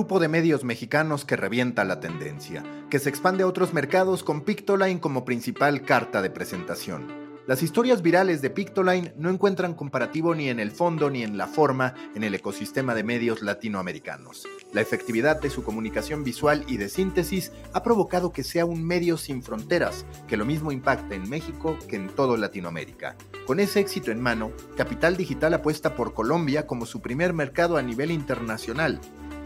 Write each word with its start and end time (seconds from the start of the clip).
Grupo 0.00 0.18
de 0.18 0.28
medios 0.28 0.64
mexicanos 0.64 1.26
que 1.26 1.36
revienta 1.36 1.84
la 1.84 2.00
tendencia, 2.00 2.64
que 2.88 2.98
se 2.98 3.10
expande 3.10 3.42
a 3.42 3.46
otros 3.46 3.74
mercados 3.74 4.24
con 4.24 4.40
Pictoline 4.40 4.98
como 4.98 5.26
principal 5.26 5.82
carta 5.82 6.22
de 6.22 6.30
presentación. 6.30 7.06
Las 7.46 7.62
historias 7.62 8.00
virales 8.00 8.40
de 8.40 8.48
Pictoline 8.48 9.12
no 9.18 9.28
encuentran 9.28 9.74
comparativo 9.74 10.34
ni 10.34 10.48
en 10.48 10.58
el 10.58 10.70
fondo 10.70 11.10
ni 11.10 11.22
en 11.22 11.36
la 11.36 11.46
forma 11.46 11.92
en 12.14 12.24
el 12.24 12.34
ecosistema 12.34 12.94
de 12.94 13.04
medios 13.04 13.42
latinoamericanos. 13.42 14.48
La 14.72 14.80
efectividad 14.80 15.38
de 15.38 15.50
su 15.50 15.64
comunicación 15.64 16.24
visual 16.24 16.64
y 16.66 16.78
de 16.78 16.88
síntesis 16.88 17.52
ha 17.74 17.82
provocado 17.82 18.32
que 18.32 18.42
sea 18.42 18.64
un 18.64 18.82
medio 18.82 19.18
sin 19.18 19.42
fronteras, 19.42 20.06
que 20.28 20.38
lo 20.38 20.46
mismo 20.46 20.72
impacta 20.72 21.14
en 21.14 21.28
México 21.28 21.76
que 21.88 21.96
en 21.96 22.08
todo 22.08 22.38
Latinoamérica. 22.38 23.16
Con 23.46 23.60
ese 23.60 23.80
éxito 23.80 24.10
en 24.10 24.22
mano, 24.22 24.50
Capital 24.78 25.18
Digital 25.18 25.52
apuesta 25.52 25.94
por 25.94 26.14
Colombia 26.14 26.66
como 26.66 26.86
su 26.86 27.02
primer 27.02 27.34
mercado 27.34 27.76
a 27.76 27.82
nivel 27.82 28.10
internacional 28.10 28.98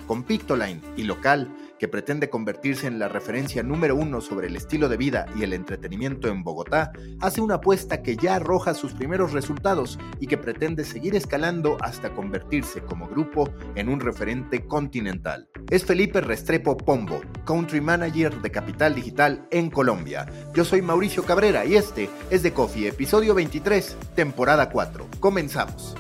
con 0.07 0.25
Pictoline 0.25 0.81
y 0.97 1.05
Local, 1.05 1.49
que 1.79 1.89
pretende 1.89 2.31
convertirse 2.31 2.87
en 2.87 2.99
la 2.99 3.09
referencia 3.09 3.63
número 3.63 3.97
uno 3.97 4.21
sobre 4.21 4.47
el 4.47 4.57
estilo 4.57 4.89
de 4.89 4.97
vida 4.97 5.27
y 5.37 5.43
el 5.43 5.53
entretenimiento 5.53 6.29
en 6.29 6.43
Bogotá, 6.43 6.93
hace 7.21 7.41
una 7.41 7.57
apuesta 7.57 8.03
que 8.03 8.17
ya 8.17 8.37
arroja 8.37 8.75
sus 8.75 8.93
primeros 8.93 9.33
resultados 9.33 9.99
y 10.21 10.27
que 10.27 10.39
pretende 10.39 10.85
seguir 10.85 11.15
escalando 11.15 11.77
hasta 11.81 12.11
convertirse 12.11 12.81
como 12.83 13.09
grupo 13.09 13.51
en 13.75 13.89
un 13.89 14.01
referente 14.01 14.67
continental. 14.67 15.49
Es 15.71 15.85
Felipe 15.85 16.21
Restrepo 16.21 16.77
Pombo, 16.77 17.21
Country 17.45 17.81
Manager 17.81 18.41
de 18.41 18.51
Capital 18.51 18.95
Digital 18.95 19.47
en 19.51 19.71
Colombia. 19.71 20.27
Yo 20.55 20.65
soy 20.65 20.83
Mauricio 20.83 21.25
Cabrera 21.25 21.65
y 21.65 21.77
este 21.77 22.09
es 22.31 22.43
The 22.43 22.53
Coffee, 22.53 22.89
episodio 22.89 23.35
23, 23.35 23.97
temporada 24.15 24.71
4. 24.71 25.07
Comenzamos. 25.21 25.95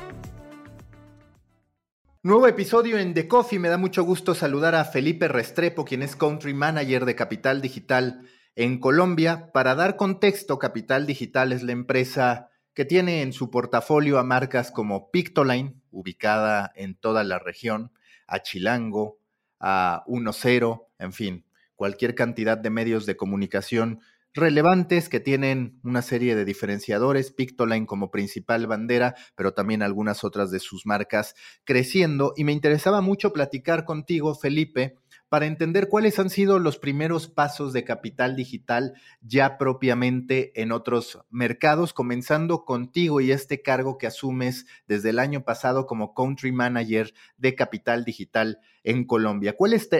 Nuevo 2.24 2.48
episodio 2.48 2.96
en 2.96 3.12
The 3.12 3.28
Coffee. 3.28 3.58
Me 3.58 3.68
da 3.68 3.76
mucho 3.76 4.02
gusto 4.02 4.34
saludar 4.34 4.74
a 4.74 4.86
Felipe 4.86 5.28
Restrepo, 5.28 5.84
quien 5.84 6.02
es 6.02 6.16
Country 6.16 6.54
Manager 6.54 7.04
de 7.04 7.14
Capital 7.14 7.60
Digital 7.60 8.22
en 8.56 8.80
Colombia. 8.80 9.50
Para 9.52 9.74
dar 9.74 9.96
contexto, 9.96 10.58
Capital 10.58 11.06
Digital 11.06 11.52
es 11.52 11.62
la 11.62 11.72
empresa 11.72 12.48
que 12.72 12.86
tiene 12.86 13.20
en 13.20 13.34
su 13.34 13.50
portafolio 13.50 14.18
a 14.18 14.24
marcas 14.24 14.70
como 14.70 15.10
Pictoline, 15.10 15.82
ubicada 15.90 16.72
en 16.76 16.94
toda 16.94 17.24
la 17.24 17.38
región, 17.38 17.92
a 18.26 18.38
Chilango, 18.40 19.18
a 19.60 20.02
1.0, 20.06 20.86
en 21.00 21.12
fin, 21.12 21.44
cualquier 21.76 22.14
cantidad 22.14 22.56
de 22.56 22.70
medios 22.70 23.04
de 23.04 23.18
comunicación 23.18 24.00
relevantes 24.34 25.08
que 25.08 25.20
tienen 25.20 25.80
una 25.84 26.02
serie 26.02 26.34
de 26.34 26.44
diferenciadores, 26.44 27.30
Pictoline 27.30 27.86
como 27.86 28.10
principal 28.10 28.66
bandera, 28.66 29.14
pero 29.36 29.54
también 29.54 29.82
algunas 29.82 30.24
otras 30.24 30.50
de 30.50 30.58
sus 30.60 30.84
marcas 30.86 31.34
creciendo. 31.64 32.34
Y 32.36 32.44
me 32.44 32.52
interesaba 32.52 33.00
mucho 33.00 33.32
platicar 33.32 33.84
contigo, 33.84 34.34
Felipe, 34.34 34.96
para 35.34 35.46
entender 35.46 35.88
cuáles 35.88 36.20
han 36.20 36.30
sido 36.30 36.60
los 36.60 36.78
primeros 36.78 37.26
pasos 37.26 37.72
de 37.72 37.82
capital 37.82 38.36
digital 38.36 38.94
ya 39.20 39.58
propiamente 39.58 40.52
en 40.62 40.70
otros 40.70 41.24
mercados, 41.28 41.92
comenzando 41.92 42.64
contigo 42.64 43.20
y 43.20 43.32
este 43.32 43.60
cargo 43.60 43.98
que 43.98 44.06
asumes 44.06 44.66
desde 44.86 45.10
el 45.10 45.18
año 45.18 45.42
pasado 45.42 45.88
como 45.88 46.14
Country 46.14 46.52
Manager 46.52 47.12
de 47.36 47.56
Capital 47.56 48.04
Digital 48.04 48.60
en 48.84 49.04
Colombia. 49.08 49.56
¿Cuál 49.56 49.72
es, 49.72 49.90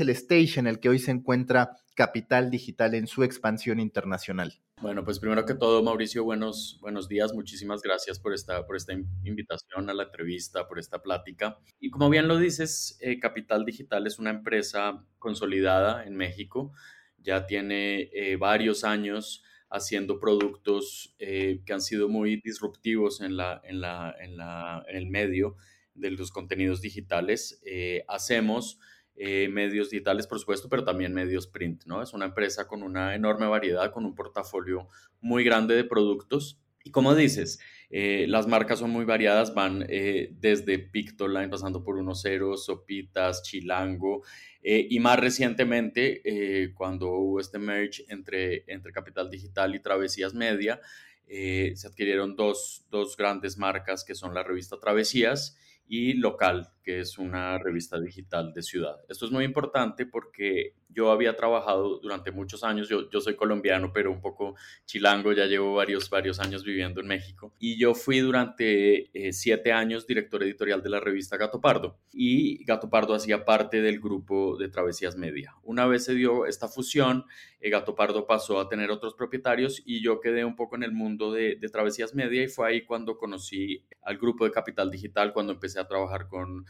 el 0.00 0.10
stage 0.10 0.60
en 0.60 0.66
el 0.66 0.80
que 0.80 0.90
hoy 0.90 0.98
se 0.98 1.12
encuentra 1.12 1.78
Capital 1.96 2.50
Digital 2.50 2.94
en 2.94 3.06
su 3.06 3.24
expansión 3.24 3.80
internacional? 3.80 4.60
Bueno, 4.84 5.02
pues 5.02 5.18
primero 5.18 5.46
que 5.46 5.54
todo, 5.54 5.82
Mauricio, 5.82 6.24
buenos, 6.24 6.76
buenos 6.82 7.08
días. 7.08 7.32
Muchísimas 7.32 7.80
gracias 7.80 8.20
por 8.20 8.34
esta, 8.34 8.66
por 8.66 8.76
esta 8.76 8.92
invitación 8.92 9.88
a 9.88 9.94
la 9.94 10.02
entrevista, 10.02 10.68
por 10.68 10.78
esta 10.78 11.00
plática. 11.00 11.58
Y 11.80 11.88
como 11.88 12.10
bien 12.10 12.28
lo 12.28 12.36
dices, 12.36 12.98
eh, 13.00 13.18
Capital 13.18 13.64
Digital 13.64 14.06
es 14.06 14.18
una 14.18 14.28
empresa 14.28 15.02
consolidada 15.18 16.04
en 16.04 16.16
México. 16.16 16.74
Ya 17.16 17.46
tiene 17.46 18.10
eh, 18.12 18.36
varios 18.36 18.84
años 18.84 19.42
haciendo 19.70 20.20
productos 20.20 21.16
eh, 21.18 21.62
que 21.64 21.72
han 21.72 21.80
sido 21.80 22.10
muy 22.10 22.42
disruptivos 22.44 23.22
en, 23.22 23.38
la, 23.38 23.62
en, 23.64 23.80
la, 23.80 24.14
en, 24.20 24.36
la, 24.36 24.84
en 24.86 24.96
el 24.98 25.06
medio 25.06 25.56
de 25.94 26.10
los 26.10 26.30
contenidos 26.30 26.82
digitales. 26.82 27.58
hacemos 28.06 28.78
eh, 29.16 29.48
medios 29.48 29.90
digitales, 29.90 30.26
por 30.26 30.40
supuesto, 30.40 30.68
pero 30.68 30.82
también 30.82 31.14
medios 31.14 31.46
print, 31.46 31.84
¿no? 31.86 32.02
Es 32.02 32.12
una 32.14 32.24
empresa 32.26 32.66
con 32.66 32.82
una 32.82 33.14
enorme 33.14 33.46
variedad, 33.46 33.92
con 33.92 34.04
un 34.04 34.14
portafolio 34.16 34.88
muy 35.20 35.44
grande 35.44 35.76
de 35.76 35.84
productos. 35.84 36.60
Y 36.82 36.90
como 36.90 37.14
dices, 37.14 37.60
eh, 37.90 38.26
las 38.28 38.48
marcas 38.48 38.80
son 38.80 38.90
muy 38.90 39.04
variadas, 39.04 39.54
van 39.54 39.86
eh, 39.88 40.30
desde 40.40 40.80
Pictoline, 40.80 41.48
pasando 41.48 41.84
por 41.84 41.96
1.0, 41.96 42.56
Sopitas, 42.56 43.42
Chilango, 43.42 44.22
y 44.66 44.98
más 44.98 45.20
recientemente, 45.20 46.72
cuando 46.74 47.10
hubo 47.10 47.38
este 47.38 47.58
merge 47.58 48.02
entre, 48.08 48.64
entre 48.66 48.92
Capital 48.92 49.28
Digital 49.28 49.74
y 49.74 49.80
Travesías 49.80 50.32
Media, 50.32 50.80
se 51.26 51.86
adquirieron 51.86 52.34
dos, 52.34 52.86
dos 52.90 53.14
grandes 53.14 53.58
marcas 53.58 54.04
que 54.04 54.14
son 54.14 54.32
la 54.32 54.42
revista 54.42 54.80
Travesías 54.80 55.58
y 55.86 56.14
Local, 56.14 56.68
que 56.82 57.00
es 57.00 57.18
una 57.18 57.58
revista 57.58 58.00
digital 58.00 58.52
de 58.52 58.62
ciudad. 58.62 58.96
Esto 59.08 59.26
es 59.26 59.32
muy 59.32 59.44
importante 59.44 60.06
porque 60.06 60.74
yo 60.88 61.10
había 61.10 61.36
trabajado 61.36 61.98
durante 61.98 62.30
muchos 62.30 62.62
años, 62.62 62.88
yo, 62.88 63.10
yo 63.10 63.20
soy 63.20 63.34
colombiano, 63.34 63.92
pero 63.92 64.12
un 64.12 64.20
poco 64.20 64.54
chilango, 64.84 65.32
ya 65.32 65.46
llevo 65.46 65.74
varios, 65.74 66.08
varios 66.08 66.38
años 66.38 66.62
viviendo 66.62 67.00
en 67.00 67.08
México, 67.08 67.52
y 67.58 67.76
yo 67.78 67.94
fui 67.94 68.20
durante 68.20 69.10
eh, 69.12 69.32
siete 69.32 69.72
años 69.72 70.06
director 70.06 70.42
editorial 70.42 70.82
de 70.82 70.90
la 70.90 71.00
revista 71.00 71.36
Gato 71.36 71.60
Pardo, 71.60 71.98
y 72.12 72.64
Gato 72.64 72.88
Pardo 72.88 73.14
hacía 73.14 73.44
parte 73.44 73.82
del 73.82 73.98
grupo 73.98 74.56
de 74.56 74.68
Travesías 74.68 75.16
Media. 75.16 75.54
Una 75.64 75.86
vez 75.86 76.04
se 76.04 76.14
dio 76.14 76.46
esta 76.46 76.68
fusión, 76.68 77.24
eh, 77.60 77.70
Gato 77.70 77.94
Pardo 77.94 78.26
pasó 78.26 78.60
a 78.60 78.68
tener 78.68 78.90
otros 78.90 79.14
propietarios 79.14 79.82
y 79.84 80.00
yo 80.00 80.20
quedé 80.20 80.44
un 80.44 80.54
poco 80.54 80.76
en 80.76 80.84
el 80.84 80.92
mundo 80.92 81.32
de, 81.32 81.56
de 81.56 81.68
Travesías 81.68 82.14
Media 82.14 82.44
y 82.44 82.48
fue 82.48 82.68
ahí 82.68 82.84
cuando 82.84 83.16
conocí 83.16 83.84
al 84.02 84.18
grupo 84.18 84.44
de 84.44 84.52
Capital 84.52 84.90
Digital, 84.90 85.32
cuando 85.32 85.54
empecé 85.54 85.73
a 85.80 85.88
trabajar 85.88 86.28
con 86.28 86.64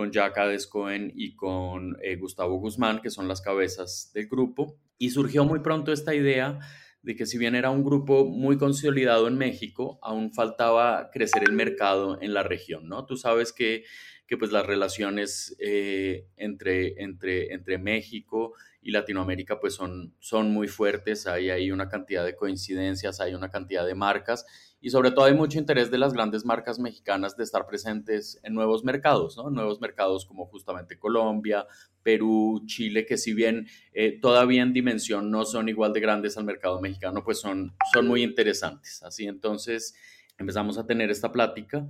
con 0.00 0.12
Jack 0.12 0.38
Adescoen 0.38 1.12
y 1.14 1.36
con 1.36 1.98
eh, 2.02 2.16
Gustavo 2.16 2.56
Guzmán, 2.56 3.02
que 3.02 3.10
son 3.10 3.28
las 3.28 3.42
cabezas 3.42 4.10
del 4.14 4.28
grupo. 4.28 4.78
Y 4.96 5.10
surgió 5.10 5.44
muy 5.44 5.60
pronto 5.60 5.92
esta 5.92 6.14
idea 6.14 6.58
de 7.02 7.16
que 7.16 7.26
si 7.26 7.36
bien 7.36 7.54
era 7.54 7.68
un 7.68 7.84
grupo 7.84 8.24
muy 8.24 8.56
consolidado 8.58 9.28
en 9.28 9.36
México, 9.36 9.98
aún 10.02 10.32
faltaba 10.32 11.10
crecer 11.10 11.42
el 11.44 11.52
mercado 11.52 12.18
en 12.20 12.32
la 12.32 12.42
región, 12.42 12.88
¿no? 12.88 13.04
Tú 13.04 13.16
sabes 13.16 13.52
que, 13.52 13.84
que 14.30 14.36
pues 14.36 14.52
las 14.52 14.64
relaciones 14.64 15.56
eh, 15.58 16.28
entre, 16.36 17.02
entre, 17.02 17.52
entre 17.52 17.78
México 17.78 18.54
y 18.80 18.92
Latinoamérica 18.92 19.58
pues 19.58 19.74
son, 19.74 20.14
son 20.20 20.52
muy 20.52 20.68
fuertes, 20.68 21.26
hay, 21.26 21.50
hay 21.50 21.72
una 21.72 21.88
cantidad 21.88 22.24
de 22.24 22.36
coincidencias, 22.36 23.20
hay 23.20 23.34
una 23.34 23.50
cantidad 23.50 23.84
de 23.84 23.96
marcas 23.96 24.46
y 24.80 24.90
sobre 24.90 25.10
todo 25.10 25.24
hay 25.24 25.34
mucho 25.34 25.58
interés 25.58 25.90
de 25.90 25.98
las 25.98 26.12
grandes 26.12 26.44
marcas 26.44 26.78
mexicanas 26.78 27.36
de 27.36 27.42
estar 27.42 27.66
presentes 27.66 28.38
en 28.44 28.54
nuevos 28.54 28.84
mercados, 28.84 29.36
¿no? 29.36 29.50
Nuevos 29.50 29.80
mercados 29.80 30.24
como 30.26 30.46
justamente 30.46 30.96
Colombia, 30.96 31.66
Perú, 32.04 32.62
Chile, 32.66 33.06
que 33.06 33.18
si 33.18 33.34
bien 33.34 33.66
eh, 33.92 34.20
todavía 34.20 34.62
en 34.62 34.72
dimensión 34.72 35.32
no 35.32 35.44
son 35.44 35.68
igual 35.68 35.92
de 35.92 35.98
grandes 35.98 36.36
al 36.36 36.44
mercado 36.44 36.80
mexicano, 36.80 37.24
pues 37.24 37.40
son, 37.40 37.74
son 37.92 38.06
muy 38.06 38.22
interesantes. 38.22 39.02
Así 39.02 39.26
entonces 39.26 39.96
empezamos 40.38 40.78
a 40.78 40.86
tener 40.86 41.10
esta 41.10 41.32
plática. 41.32 41.84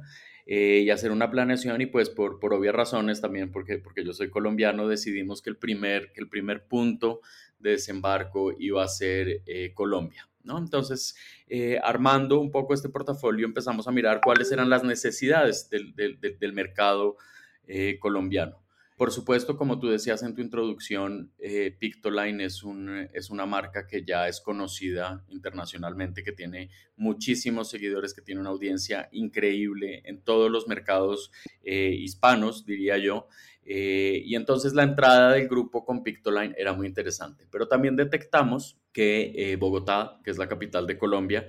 Eh, 0.53 0.83
y 0.85 0.91
hacer 0.91 1.13
una 1.13 1.31
planeación 1.31 1.81
y 1.81 1.87
pues 1.87 2.11
por, 2.11 2.41
por 2.41 2.53
obvias 2.53 2.75
razones 2.75 3.21
también 3.21 3.53
porque, 3.53 3.79
porque 3.79 4.05
yo 4.05 4.13
soy 4.13 4.31
colombiano 4.31 4.89
decidimos 4.89 5.43
que 5.43 5.51
el 5.51 5.57
primer, 5.57 6.11
que 6.13 6.21
el 6.21 6.29
primer 6.29 6.65
punto 6.65 7.21
de 7.61 7.71
desembarco 7.71 8.51
iba 8.59 8.83
a 8.83 8.89
ser 8.89 9.43
eh, 9.47 9.71
Colombia. 9.75 10.29
¿no? 10.43 10.59
Entonces, 10.59 11.15
eh, 11.47 11.79
armando 11.85 12.41
un 12.41 12.51
poco 12.51 12.75
este 12.75 12.89
portafolio, 12.89 13.47
empezamos 13.47 13.87
a 13.87 13.93
mirar 13.93 14.21
cuáles 14.21 14.51
eran 14.51 14.69
las 14.69 14.83
necesidades 14.83 15.71
del, 15.71 15.95
del, 15.95 16.53
mercado 16.53 17.17
colombiano. 18.01 18.61
Por 19.01 19.13
supuesto, 19.13 19.57
como 19.57 19.81
tú 19.81 19.89
decías 19.89 20.23
en 20.23 20.35
tu 20.35 20.43
introducción, 20.43 21.33
eh, 21.39 21.75
Pictoline 21.79 22.45
es, 22.45 22.63
un, 22.63 23.09
es 23.15 23.31
una 23.31 23.47
marca 23.47 23.87
que 23.87 24.05
ya 24.05 24.29
es 24.29 24.43
conocida 24.43 25.25
internacionalmente, 25.29 26.23
que 26.23 26.33
tiene 26.33 26.69
muchísimos 26.97 27.71
seguidores, 27.71 28.13
que 28.13 28.21
tiene 28.21 28.43
una 28.43 28.51
audiencia 28.51 29.09
increíble 29.13 30.03
en 30.05 30.21
todos 30.21 30.51
los 30.51 30.69
mercados 30.69 31.33
eh, 31.65 31.95
hispanos, 31.99 32.67
diría 32.67 32.99
yo. 32.99 33.27
Eh, 33.65 34.21
y 34.23 34.35
entonces 34.35 34.75
la 34.75 34.83
entrada 34.83 35.33
del 35.33 35.49
grupo 35.49 35.83
con 35.87 36.03
Pictoline 36.03 36.55
era 36.59 36.75
muy 36.75 36.87
interesante. 36.87 37.47
Pero 37.51 37.69
también 37.69 37.97
detectamos 37.97 38.77
que 38.93 39.57
Bogotá, 39.59 40.21
que 40.23 40.31
es 40.31 40.37
la 40.37 40.47
capital 40.47 40.87
de 40.87 40.99
Colombia, 40.99 41.47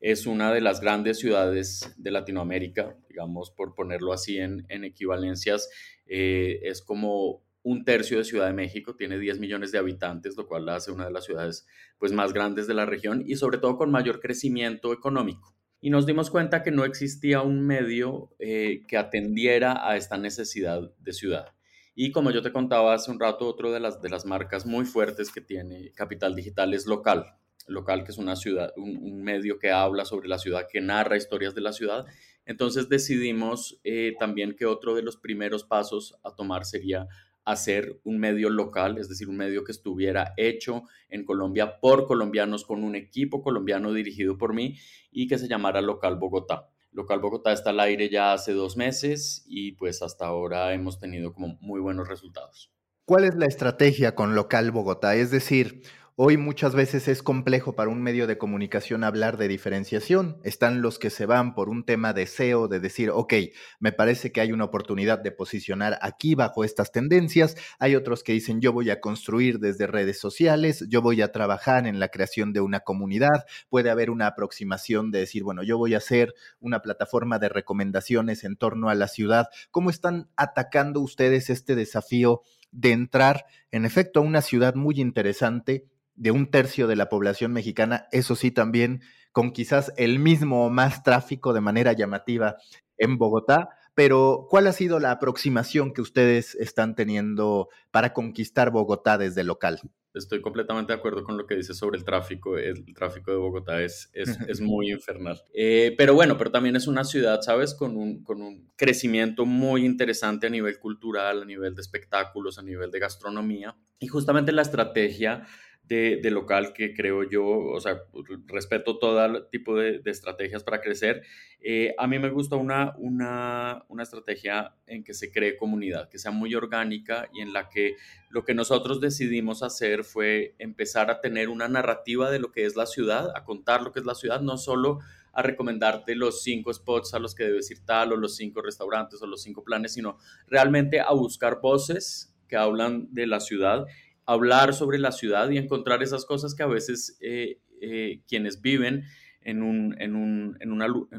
es 0.00 0.26
una 0.26 0.52
de 0.52 0.62
las 0.62 0.80
grandes 0.80 1.18
ciudades 1.18 1.94
de 1.98 2.10
Latinoamérica, 2.10 2.96
digamos, 3.08 3.50
por 3.50 3.74
ponerlo 3.74 4.12
así 4.12 4.38
en, 4.38 4.64
equivalencias, 4.68 5.68
eh, 6.06 6.60
es 6.62 6.80
como 6.80 7.42
un 7.62 7.84
tercio 7.84 8.16
de 8.16 8.24
Ciudad 8.24 8.46
de 8.46 8.54
México, 8.54 8.96
tiene 8.96 9.18
10 9.18 9.38
millones 9.38 9.70
de 9.72 9.78
habitantes, 9.78 10.36
lo 10.38 10.48
cual 10.48 10.64
la 10.64 10.76
hace 10.76 10.90
una 10.90 11.04
de 11.04 11.12
las 11.12 11.26
ciudades 11.26 11.66
pues, 11.98 12.12
más 12.12 12.32
grandes 12.32 12.66
de 12.66 12.72
la 12.72 12.86
región 12.86 13.22
y 13.26 13.36
sobre 13.36 13.58
todo 13.58 13.76
con 13.76 13.90
mayor 13.90 14.20
crecimiento 14.20 14.94
económico. 14.94 15.54
Y 15.82 15.90
nos 15.90 16.06
dimos 16.06 16.30
cuenta 16.30 16.62
que 16.62 16.70
no 16.70 16.84
existía 16.84 17.42
un 17.42 17.60
medio 17.66 18.34
eh, 18.38 18.82
que 18.88 18.96
atendiera 18.96 19.86
a 19.86 19.96
esta 19.96 20.16
necesidad 20.16 20.90
de 20.98 21.12
ciudad. 21.12 21.54
Y 21.94 22.12
como 22.12 22.30
yo 22.30 22.40
te 22.40 22.52
contaba 22.52 22.94
hace 22.94 23.10
un 23.10 23.20
rato, 23.20 23.46
otro 23.46 23.70
de 23.72 23.80
las, 23.80 24.00
de 24.00 24.08
las 24.08 24.24
marcas 24.24 24.64
muy 24.64 24.86
fuertes 24.86 25.30
que 25.30 25.40
tiene 25.42 25.92
Capital 25.92 26.34
Digital 26.34 26.72
es 26.72 26.86
local 26.86 27.39
local, 27.66 28.04
que 28.04 28.12
es 28.12 28.18
una 28.18 28.36
ciudad, 28.36 28.72
un, 28.76 29.22
medio 29.22 29.58
que 29.58 29.70
habla 29.70 30.04
sobre 30.04 30.28
la 30.28 30.38
ciudad, 30.38 30.66
que 30.70 30.80
narra 30.80 31.16
historias 31.16 31.54
de 31.54 31.60
la 31.60 31.72
ciudad. 31.72 32.06
Entonces 32.44 32.88
decidimos 32.88 33.80
eh, 33.84 34.14
también 34.18 34.56
que 34.56 34.66
otro 34.66 34.94
de 34.94 35.02
los 35.02 35.16
primeros 35.16 35.64
pasos 35.64 36.18
a 36.22 36.34
tomar 36.34 36.64
sería 36.64 37.06
hacer 37.44 38.00
un 38.04 38.18
medio 38.18 38.50
local, 38.50 38.98
es 38.98 39.08
decir, 39.08 39.28
un 39.28 39.36
medio 39.36 39.64
que 39.64 39.72
estuviera 39.72 40.34
hecho 40.36 40.84
en 41.08 41.24
Colombia 41.24 41.80
por 41.80 42.06
colombianos, 42.06 42.64
con 42.64 42.84
un 42.84 42.94
equipo 42.94 43.42
colombiano 43.42 43.92
dirigido 43.92 44.36
por 44.36 44.54
mí 44.54 44.76
y 45.10 45.26
que 45.26 45.38
se 45.38 45.48
llamara 45.48 45.80
Local 45.80 46.16
Bogotá. 46.16 46.68
Local 46.92 47.20
Bogotá 47.20 47.52
está 47.52 47.70
al 47.70 47.80
aire 47.80 48.08
ya 48.08 48.32
hace 48.32 48.52
dos 48.52 48.76
meses 48.76 49.44
y 49.46 49.72
pues 49.72 50.02
hasta 50.02 50.26
ahora 50.26 50.72
hemos 50.74 50.98
tenido 50.98 51.32
como 51.32 51.56
muy 51.60 51.80
buenos 51.80 52.08
resultados. 52.08 52.72
¿Cuál 53.04 53.24
es 53.24 53.34
la 53.34 53.46
estrategia 53.46 54.14
con 54.14 54.34
Local 54.34 54.70
Bogotá? 54.70 55.16
Es 55.16 55.30
decir, 55.30 55.82
Hoy 56.22 56.36
muchas 56.36 56.74
veces 56.74 57.08
es 57.08 57.22
complejo 57.22 57.74
para 57.74 57.88
un 57.88 58.02
medio 58.02 58.26
de 58.26 58.36
comunicación 58.36 59.04
hablar 59.04 59.38
de 59.38 59.48
diferenciación. 59.48 60.38
Están 60.44 60.82
los 60.82 60.98
que 60.98 61.08
se 61.08 61.24
van 61.24 61.54
por 61.54 61.70
un 61.70 61.82
tema 61.82 62.12
de 62.12 62.26
SEO, 62.26 62.68
de 62.68 62.78
decir, 62.78 63.08
ok, 63.08 63.32
me 63.78 63.90
parece 63.90 64.30
que 64.30 64.42
hay 64.42 64.52
una 64.52 64.64
oportunidad 64.64 65.18
de 65.18 65.32
posicionar 65.32 65.98
aquí 66.02 66.34
bajo 66.34 66.62
estas 66.62 66.92
tendencias. 66.92 67.56
Hay 67.78 67.96
otros 67.96 68.22
que 68.22 68.34
dicen, 68.34 68.60
yo 68.60 68.74
voy 68.74 68.90
a 68.90 69.00
construir 69.00 69.60
desde 69.60 69.86
redes 69.86 70.20
sociales, 70.20 70.84
yo 70.90 71.00
voy 71.00 71.22
a 71.22 71.32
trabajar 71.32 71.86
en 71.86 71.98
la 71.98 72.08
creación 72.08 72.52
de 72.52 72.60
una 72.60 72.80
comunidad. 72.80 73.46
Puede 73.70 73.88
haber 73.88 74.10
una 74.10 74.26
aproximación 74.26 75.10
de 75.10 75.20
decir, 75.20 75.42
bueno, 75.42 75.62
yo 75.62 75.78
voy 75.78 75.94
a 75.94 75.98
hacer 76.04 76.34
una 76.60 76.82
plataforma 76.82 77.38
de 77.38 77.48
recomendaciones 77.48 78.44
en 78.44 78.58
torno 78.58 78.90
a 78.90 78.94
la 78.94 79.08
ciudad. 79.08 79.46
¿Cómo 79.70 79.88
están 79.88 80.28
atacando 80.36 81.00
ustedes 81.00 81.48
este 81.48 81.74
desafío? 81.74 82.42
de 82.72 82.92
entrar, 82.92 83.46
en 83.72 83.84
efecto, 83.84 84.20
a 84.20 84.22
una 84.22 84.42
ciudad 84.42 84.76
muy 84.76 85.00
interesante, 85.00 85.88
de 86.20 86.30
un 86.30 86.50
tercio 86.50 86.86
de 86.86 86.96
la 86.96 87.08
población 87.08 87.50
mexicana, 87.54 88.06
eso 88.12 88.36
sí 88.36 88.50
también 88.50 89.00
con 89.32 89.52
quizás 89.52 89.90
el 89.96 90.18
mismo 90.18 90.66
o 90.66 90.70
más 90.70 91.02
tráfico 91.02 91.54
de 91.54 91.62
manera 91.62 91.94
llamativa 91.94 92.56
en 92.98 93.16
Bogotá, 93.16 93.70
pero 93.94 94.46
¿cuál 94.50 94.66
ha 94.66 94.72
sido 94.72 95.00
la 95.00 95.12
aproximación 95.12 95.94
que 95.94 96.02
ustedes 96.02 96.56
están 96.56 96.94
teniendo 96.94 97.70
para 97.90 98.12
conquistar 98.12 98.70
Bogotá 98.70 99.16
desde 99.16 99.44
local? 99.44 99.80
Estoy 100.12 100.42
completamente 100.42 100.92
de 100.92 100.98
acuerdo 100.98 101.24
con 101.24 101.38
lo 101.38 101.46
que 101.46 101.54
dices 101.54 101.78
sobre 101.78 101.96
el 101.96 102.04
tráfico. 102.04 102.58
El 102.58 102.84
tráfico 102.94 103.30
de 103.30 103.38
Bogotá 103.38 103.80
es, 103.80 104.10
es, 104.12 104.60
muy 104.60 104.90
infernal. 104.90 105.40
Eh, 105.54 105.94
pero 105.96 106.14
bueno, 106.14 106.36
pero 106.36 106.50
también 106.50 106.76
es 106.76 106.86
una 106.86 107.04
ciudad, 107.04 107.40
¿sabes? 107.40 107.74
Con 107.74 107.96
un, 107.96 108.24
con 108.24 108.42
un 108.42 108.68
crecimiento 108.76 109.46
muy 109.46 109.86
interesante 109.86 110.48
a 110.48 110.50
nivel 110.50 110.78
cultural, 110.80 111.42
a 111.42 111.44
nivel 111.46 111.74
de 111.76 111.80
espectáculos, 111.80 112.58
a 112.58 112.62
nivel 112.62 112.90
de 112.90 112.98
gastronomía. 112.98 113.76
Y 114.00 114.08
justamente 114.08 114.50
la 114.50 114.62
estrategia 114.62 115.46
de, 115.90 116.30
local 116.30 116.72
que 116.72 116.94
creo 116.94 117.28
yo, 117.28 117.44
o 117.44 117.80
sea, 117.80 118.00
respeto 118.46 118.98
todo 118.98 119.46
tipo 119.46 119.76
de, 119.76 120.00
estrategias 120.04 120.62
para 120.62 120.80
crecer. 120.80 121.22
Eh, 121.60 121.94
a 121.98 122.06
mí 122.06 122.18
me 122.20 122.30
gusta 122.30 122.54
una, 122.54 122.94
una, 122.98 123.84
una, 123.88 124.02
estrategia 124.04 124.76
en 124.86 125.02
que 125.02 125.14
se 125.14 125.32
cree 125.32 125.56
comunidad, 125.56 126.08
que 126.08 126.18
sea 126.18 126.30
muy 126.30 126.54
orgánica 126.54 127.28
y 127.34 127.40
en 127.40 127.52
la 127.52 127.68
que 127.68 127.96
lo 128.30 128.44
que 128.44 128.54
nosotros 128.54 129.00
decidimos 129.00 129.64
hacer 129.64 130.04
fue 130.04 130.54
empezar 130.58 131.10
a 131.10 131.20
tener 131.20 131.48
una 131.48 131.68
narrativa 131.68 132.30
de 132.30 132.38
lo 132.38 132.52
que 132.52 132.66
es 132.66 132.76
la 132.76 132.86
ciudad, 132.86 133.30
a 133.34 133.44
contar 133.44 133.82
lo 133.82 133.92
que 133.92 133.98
es 133.98 134.06
la 134.06 134.14
ciudad, 134.14 134.40
no 134.40 134.58
solo 134.58 135.00
a 135.32 135.42
recomendarte 135.42 136.14
los 136.14 136.42
cinco 136.42 136.72
spots 136.72 137.14
a 137.14 137.18
los 137.18 137.34
que 137.34 137.44
debes 137.44 137.70
ir 137.70 137.84
tal 137.84 138.12
o 138.12 138.16
los 138.16 138.36
cinco 138.36 138.62
restaurantes 138.62 139.20
o 139.22 139.26
los 139.26 139.42
cinco 139.42 139.64
planes, 139.64 139.94
sino 139.94 140.18
realmente 140.46 141.00
a 141.00 141.12
buscar 141.12 141.60
voces 141.60 142.32
que 142.48 142.56
hablan 142.56 143.08
de 143.12 143.26
la 143.26 143.40
ciudad 143.40 143.86
hablar 144.32 144.74
sobre 144.74 144.98
la 144.98 145.10
ciudad 145.10 145.50
y 145.50 145.58
encontrar 145.58 146.02
esas 146.02 146.24
cosas 146.24 146.54
que 146.54 146.62
a 146.62 146.68
veces 146.68 147.18
eh, 147.20 147.60
eh, 147.80 148.22
quienes 148.28 148.60
viven 148.60 149.04
en 149.42 149.62
un, 149.62 150.00
en, 150.00 150.14
un, 150.14 150.56
en, 150.60 150.70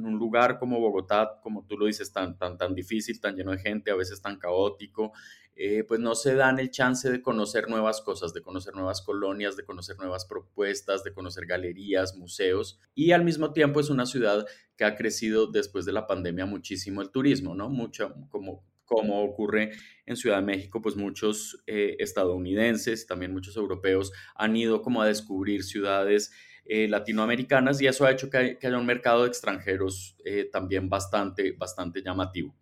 un, 0.06 0.18
lugar 0.18 0.60
como 0.60 0.80
Bogotá, 0.80 1.40
como 1.42 1.66
tú 1.66 1.75
lo 1.78 1.88
dices, 1.88 2.13
tan, 2.13 2.38
tan, 2.38 2.58
tan 2.58 2.74
difícil, 2.74 3.19
tan 3.19 3.36
lleno 3.36 3.52
de 3.52 3.58
gente, 3.58 3.92
a 3.92 3.96
veces 3.96 4.22
tan 4.22 4.38
caótico, 4.38 5.12
eh, 5.56 5.84
pues 5.84 6.00
no 6.00 6.16
se 6.16 6.36
dan 6.36 6.60
el 6.60 6.69
chance 6.69 7.12
de 7.12 7.22
conocer 7.22 7.68
nuevas 7.68 8.00
cosas, 8.02 8.34
de 8.34 8.42
conocer 8.42 8.75
nuevas 8.75 9.02
colonias, 9.02 9.58
de 9.58 9.66
conocer 9.66 9.98
nuevas 9.98 10.25
propuestas, 10.25 11.04
de 11.04 11.13
conocer 11.13 11.48
galerías, 11.48 12.16
museos. 12.16 12.80
Y 12.96 13.12
al 13.12 13.25
mismo 13.25 13.52
tiempo 13.52 13.81
es 13.81 13.90
una 13.90 14.06
ciudad 14.06 14.46
que 14.78 14.86
ha 14.86 14.96
crecido 14.96 15.48
después 15.48 15.84
de 15.84 15.92
la 15.92 16.08
pandemia 16.08 16.46
muchísimo 16.46 17.02
el 17.02 17.10
turismo, 17.10 17.56
¿no? 17.56 17.69
Mucho, 17.69 18.16
como 18.30 18.63
como 18.91 19.23
ocurre 19.23 19.71
en 20.05 20.17
Ciudad 20.17 20.39
de 20.39 20.45
México, 20.45 20.81
pues 20.81 20.97
muchos 20.97 21.63
eh, 21.65 21.95
estadounidenses, 21.99 23.07
también 23.07 23.31
muchos 23.31 23.55
europeos 23.55 24.11
han 24.35 24.53
ido 24.57 24.81
como 24.81 25.01
a 25.01 25.07
descubrir 25.07 25.63
ciudades 25.63 26.33
eh, 26.65 26.89
latinoamericanas 26.89 27.81
y 27.81 27.88
eso 27.88 28.05
ha 28.05 28.11
hecho 28.11 28.29
que, 28.29 28.57
haya 28.61 28.77
un 28.77 28.85
mercado 28.85 29.21
de 29.21 29.29
extranjeros 29.29 30.17
eh, 30.25 30.49
también 30.51 30.89
bastante, 30.89 31.53
bastante 31.53 32.01
llamativo. 32.03 32.53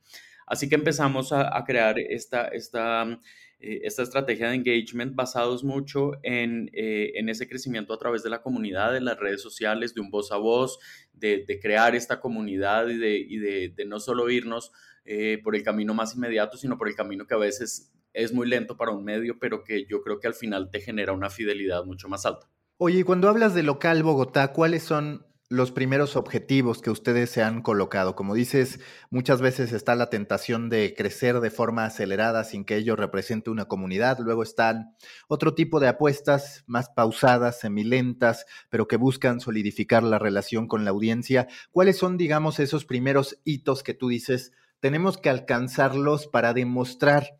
Así 0.45 0.69
que 0.69 0.75
empezamos 0.75 1.31
a, 1.31 1.63
crear 1.65 1.97
esta, 1.99 2.47
esta, 2.47 3.19
esta 3.59 4.03
estrategia 4.03 4.49
de 4.49 4.55
engagement 4.55 5.15
basados 5.15 5.63
mucho 5.63 6.13
en, 6.23 6.71
en, 6.73 7.29
ese 7.29 7.47
crecimiento 7.47 7.93
a 7.93 7.99
través 7.99 8.23
de 8.23 8.31
la 8.31 8.41
comunidad, 8.41 8.93
de 8.93 9.01
las 9.01 9.19
redes 9.19 9.43
sociales, 9.43 9.93
de 9.93 10.01
un 10.01 10.09
voz 10.09 10.31
a 10.31 10.37
voz, 10.37 10.79
de, 11.13 11.59
crear 11.61 11.95
esta 11.95 12.19
comunidad 12.19 12.87
y 12.87 12.97
de, 12.97 13.17
y 13.17 13.37
de, 13.37 13.69
de 13.69 13.85
no 13.85 13.99
solo 13.99 14.27
irnos 14.31 14.71
eh, 15.05 15.39
por 15.43 15.55
el 15.55 15.63
camino 15.63 15.93
más 15.93 16.15
inmediato, 16.15 16.57
sino 16.57 16.77
por 16.77 16.87
el 16.87 16.95
camino 16.95 17.25
que 17.25 17.33
a 17.33 17.37
veces 17.37 17.91
es 18.13 18.33
muy 18.33 18.47
lento 18.47 18.77
para 18.77 18.91
un 18.91 19.03
medio, 19.03 19.37
pero 19.39 19.63
que 19.63 19.85
yo 19.85 20.01
creo 20.01 20.19
que 20.19 20.27
al 20.27 20.33
final 20.33 20.69
te 20.71 20.81
genera 20.81 21.13
una 21.13 21.29
fidelidad 21.29 21.85
mucho 21.85 22.07
más 22.07 22.25
alta. 22.25 22.49
Oye, 22.77 22.99
y 22.99 23.03
cuando 23.03 23.29
hablas 23.29 23.53
de 23.53 23.63
local 23.63 24.03
Bogotá, 24.03 24.53
¿cuáles 24.53 24.83
son 24.83 25.25
los 25.49 25.71
primeros 25.71 26.15
objetivos 26.15 26.79
que 26.81 26.91
ustedes 26.91 27.31
se 27.31 27.41
han 27.41 27.61
colocado? 27.61 28.15
Como 28.15 28.35
dices, 28.35 28.79
muchas 29.09 29.41
veces 29.41 29.73
está 29.73 29.95
la 29.95 30.09
tentación 30.09 30.69
de 30.69 30.93
crecer 30.95 31.39
de 31.39 31.49
forma 31.49 31.85
acelerada 31.85 32.43
sin 32.43 32.63
que 32.63 32.77
ello 32.77 32.95
represente 32.95 33.49
una 33.49 33.65
comunidad. 33.65 34.19
Luego 34.19 34.43
están 34.43 34.95
otro 35.27 35.55
tipo 35.55 35.79
de 35.79 35.87
apuestas 35.89 36.63
más 36.67 36.89
pausadas, 36.89 37.59
semilentas, 37.59 38.45
pero 38.69 38.87
que 38.87 38.95
buscan 38.95 39.41
solidificar 39.41 40.03
la 40.03 40.19
relación 40.19 40.67
con 40.67 40.85
la 40.85 40.91
audiencia. 40.91 41.47
¿Cuáles 41.71 41.97
son, 41.97 42.15
digamos, 42.15 42.59
esos 42.59 42.85
primeros 42.85 43.39
hitos 43.43 43.83
que 43.83 43.93
tú 43.93 44.07
dices? 44.07 44.53
Tenemos 44.79 45.17
que 45.17 45.29
alcanzarlos 45.29 46.27
para 46.27 46.53
demostrar 46.53 47.39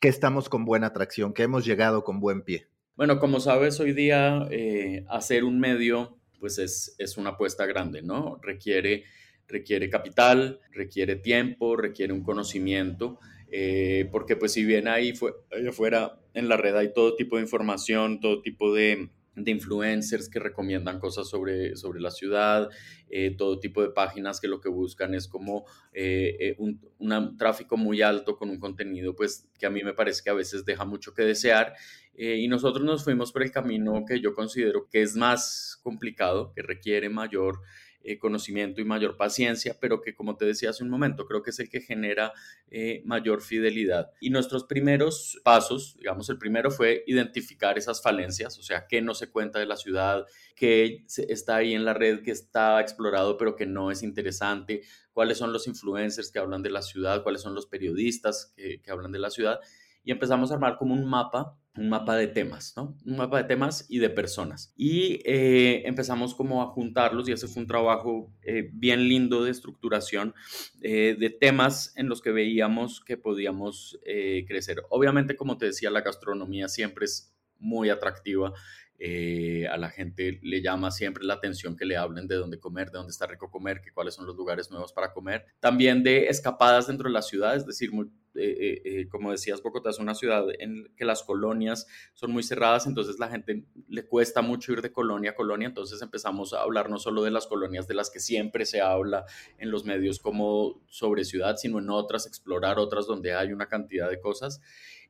que 0.00 0.08
estamos 0.08 0.48
con 0.48 0.64
buena 0.64 0.88
atracción, 0.88 1.32
que 1.32 1.42
hemos 1.42 1.64
llegado 1.64 2.04
con 2.04 2.20
buen 2.20 2.42
pie. 2.42 2.68
Bueno, 2.96 3.18
como 3.18 3.40
sabes, 3.40 3.78
hoy 3.80 3.92
día 3.92 4.46
eh, 4.50 5.04
hacer 5.08 5.44
un 5.44 5.60
medio 5.60 6.18
pues 6.38 6.58
es, 6.58 6.94
es, 6.98 7.16
una 7.16 7.30
apuesta 7.30 7.66
grande, 7.66 8.00
¿no? 8.02 8.38
Requiere, 8.42 9.04
requiere 9.48 9.90
capital, 9.90 10.60
requiere 10.70 11.16
tiempo, 11.16 11.76
requiere 11.76 12.12
un 12.12 12.22
conocimiento, 12.22 13.18
eh, 13.50 14.08
porque 14.12 14.36
pues 14.36 14.52
si 14.52 14.64
bien 14.64 14.88
ahí 14.88 15.14
fue, 15.14 15.32
afuera 15.68 16.20
en 16.34 16.48
la 16.48 16.56
red 16.56 16.76
hay 16.76 16.92
todo 16.92 17.16
tipo 17.16 17.36
de 17.36 17.42
información, 17.42 18.20
todo 18.20 18.40
tipo 18.40 18.72
de, 18.72 19.10
de 19.44 19.50
influencers 19.50 20.28
que 20.28 20.38
recomiendan 20.38 20.98
cosas 20.98 21.28
sobre, 21.28 21.76
sobre 21.76 22.00
la 22.00 22.10
ciudad, 22.10 22.68
eh, 23.10 23.34
todo 23.36 23.58
tipo 23.58 23.82
de 23.82 23.90
páginas 23.90 24.40
que 24.40 24.48
lo 24.48 24.60
que 24.60 24.68
buscan 24.68 25.14
es 25.14 25.28
como 25.28 25.64
eh, 25.92 26.36
eh, 26.40 26.56
un, 26.58 27.36
tráfico 27.36 27.76
muy 27.76 28.02
alto 28.02 28.36
con 28.36 28.50
un 28.50 28.58
contenido 28.58 29.14
pues 29.14 29.48
que 29.58 29.66
a 29.66 29.70
mí 29.70 29.82
me 29.82 29.94
parece 29.94 30.22
que 30.22 30.30
a 30.30 30.34
veces 30.34 30.64
deja 30.64 30.84
mucho 30.84 31.14
que 31.14 31.22
desear 31.22 31.74
y 32.20 32.48
nosotros 32.48 32.84
nos 32.84 33.04
fuimos 33.04 33.30
por 33.30 33.44
el 33.44 33.52
camino 33.52 34.04
que 34.04 34.20
yo 34.20 34.34
considero 34.34 34.88
que 34.88 35.02
es 35.02 35.14
más 35.14 35.78
complicado, 35.84 36.52
que 36.52 36.62
requiere 36.62 37.08
mayor 37.08 37.60
eh, 38.08 38.18
conocimiento 38.18 38.80
y 38.80 38.86
mayor 38.86 39.18
paciencia, 39.18 39.76
pero 39.78 40.00
que 40.00 40.14
como 40.14 40.34
te 40.38 40.46
decía 40.46 40.70
hace 40.70 40.82
un 40.82 40.88
momento, 40.88 41.26
creo 41.26 41.42
que 41.42 41.50
es 41.50 41.58
el 41.58 41.68
que 41.68 41.82
genera 41.82 42.32
eh, 42.70 43.02
mayor 43.04 43.42
fidelidad. 43.42 44.12
Y 44.18 44.30
nuestros 44.30 44.64
primeros 44.64 45.38
pasos, 45.44 45.94
digamos, 45.98 46.30
el 46.30 46.38
primero 46.38 46.70
fue 46.70 47.04
identificar 47.06 47.76
esas 47.76 48.00
falencias, 48.00 48.58
o 48.58 48.62
sea, 48.62 48.86
qué 48.88 49.02
no 49.02 49.12
se 49.12 49.30
cuenta 49.30 49.58
de 49.58 49.66
la 49.66 49.76
ciudad, 49.76 50.24
qué 50.56 51.04
está 51.28 51.56
ahí 51.56 51.74
en 51.74 51.84
la 51.84 51.92
red 51.92 52.22
que 52.22 52.30
está 52.30 52.80
explorado 52.80 53.36
pero 53.36 53.56
que 53.56 53.66
no 53.66 53.90
es 53.90 54.02
interesante, 54.02 54.80
cuáles 55.12 55.36
son 55.36 55.52
los 55.52 55.66
influencers 55.66 56.30
que 56.30 56.38
hablan 56.38 56.62
de 56.62 56.70
la 56.70 56.80
ciudad, 56.80 57.22
cuáles 57.22 57.42
son 57.42 57.54
los 57.54 57.66
periodistas 57.66 58.54
que, 58.56 58.80
que 58.80 58.90
hablan 58.90 59.12
de 59.12 59.18
la 59.18 59.28
ciudad. 59.28 59.60
Y 60.02 60.12
empezamos 60.12 60.50
a 60.50 60.54
armar 60.54 60.78
como 60.78 60.94
un 60.94 61.04
mapa 61.04 61.58
un 61.78 61.88
mapa 61.88 62.16
de 62.16 62.26
temas, 62.26 62.74
¿no? 62.76 62.98
Un 63.06 63.16
mapa 63.16 63.38
de 63.38 63.44
temas 63.44 63.86
y 63.88 64.00
de 64.00 64.10
personas. 64.10 64.72
Y 64.76 65.22
eh, 65.24 65.82
empezamos 65.86 66.34
como 66.34 66.60
a 66.60 66.66
juntarlos 66.66 67.28
y 67.28 67.32
ese 67.32 67.46
fue 67.46 67.62
un 67.62 67.68
trabajo 67.68 68.32
eh, 68.42 68.68
bien 68.72 69.08
lindo 69.08 69.44
de 69.44 69.52
estructuración 69.52 70.34
eh, 70.82 71.16
de 71.18 71.30
temas 71.30 71.92
en 71.96 72.08
los 72.08 72.20
que 72.20 72.32
veíamos 72.32 73.00
que 73.00 73.16
podíamos 73.16 73.98
crecer. 74.46 74.82
Obviamente, 74.90 75.36
como 75.36 75.56
te 75.56 75.66
decía, 75.66 75.90
la 75.90 76.00
gastronomía 76.00 76.68
siempre 76.68 77.04
es 77.04 77.32
muy 77.58 77.90
atractiva 77.90 78.52
eh, 79.00 79.66
a 79.68 79.76
la 79.76 79.90
gente 79.90 80.40
le 80.42 80.60
llama 80.60 80.90
siempre 80.90 81.24
la 81.24 81.34
atención 81.34 81.76
que 81.76 81.84
le 81.84 81.96
hablen 81.96 82.26
de 82.26 82.34
dónde 82.34 82.58
comer, 82.58 82.90
de 82.90 82.98
dónde 82.98 83.12
está 83.12 83.26
rico 83.26 83.50
comer, 83.50 83.80
que 83.80 83.92
cuáles 83.92 84.14
son 84.14 84.26
los 84.26 84.36
lugares 84.36 84.70
nuevos 84.70 84.92
para 84.92 85.12
comer. 85.12 85.46
También 85.60 86.02
de 86.02 86.26
escapadas 86.26 86.88
dentro 86.88 87.08
de 87.08 87.12
la 87.12 87.22
ciudad, 87.22 87.54
es 87.54 87.64
decir, 87.64 87.90
eh, 88.34 88.82
eh, 88.84 89.08
como 89.08 89.30
decías, 89.30 89.62
Bogotá 89.62 89.90
es 89.90 89.98
una 89.98 90.14
ciudad 90.14 90.44
en 90.58 90.90
que 90.96 91.04
las 91.04 91.22
colonias 91.22 91.86
son 92.14 92.32
muy 92.32 92.42
cerradas, 92.42 92.86
entonces 92.86 93.18
la 93.18 93.28
gente 93.28 93.64
le 93.88 94.06
cuesta 94.06 94.42
mucho 94.42 94.72
ir 94.72 94.82
de 94.82 94.92
colonia 94.92 95.30
a 95.30 95.34
colonia, 95.34 95.68
entonces 95.68 96.02
empezamos 96.02 96.52
a 96.52 96.62
hablar 96.62 96.90
no 96.90 96.98
solo 96.98 97.22
de 97.22 97.30
las 97.30 97.46
colonias 97.46 97.86
de 97.86 97.94
las 97.94 98.10
que 98.10 98.20
siempre 98.20 98.66
se 98.66 98.80
habla 98.80 99.26
en 99.58 99.70
los 99.70 99.84
medios 99.84 100.18
como 100.18 100.82
sobre 100.88 101.24
ciudad, 101.24 101.56
sino 101.56 101.78
en 101.78 101.90
otras, 101.90 102.26
explorar 102.26 102.78
otras 102.78 103.06
donde 103.06 103.34
hay 103.34 103.52
una 103.52 103.66
cantidad 103.66 104.10
de 104.10 104.20
cosas. 104.20 104.60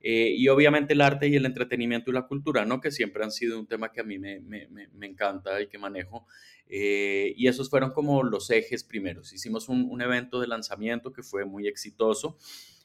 Eh, 0.00 0.34
y 0.36 0.46
obviamente 0.48 0.92
el 0.92 1.00
arte 1.00 1.28
y 1.28 1.36
el 1.36 1.44
entretenimiento 1.44 2.10
y 2.10 2.14
la 2.14 2.26
cultura, 2.26 2.64
¿no? 2.64 2.80
Que 2.80 2.90
siempre 2.90 3.24
han 3.24 3.32
sido 3.32 3.58
un 3.58 3.66
tema 3.66 3.90
que 3.90 4.00
a 4.00 4.04
mí 4.04 4.18
me, 4.18 4.40
me, 4.40 4.68
me 4.68 5.06
encanta 5.06 5.60
y 5.60 5.68
que 5.68 5.78
manejo. 5.78 6.26
Eh, 6.68 7.34
y 7.36 7.48
esos 7.48 7.70
fueron 7.70 7.92
como 7.92 8.22
los 8.22 8.50
ejes 8.50 8.84
primeros. 8.84 9.32
Hicimos 9.32 9.68
un, 9.68 9.88
un 9.90 10.02
evento 10.02 10.40
de 10.40 10.46
lanzamiento 10.46 11.12
que 11.12 11.22
fue 11.22 11.44
muy 11.44 11.66
exitoso. 11.66 12.36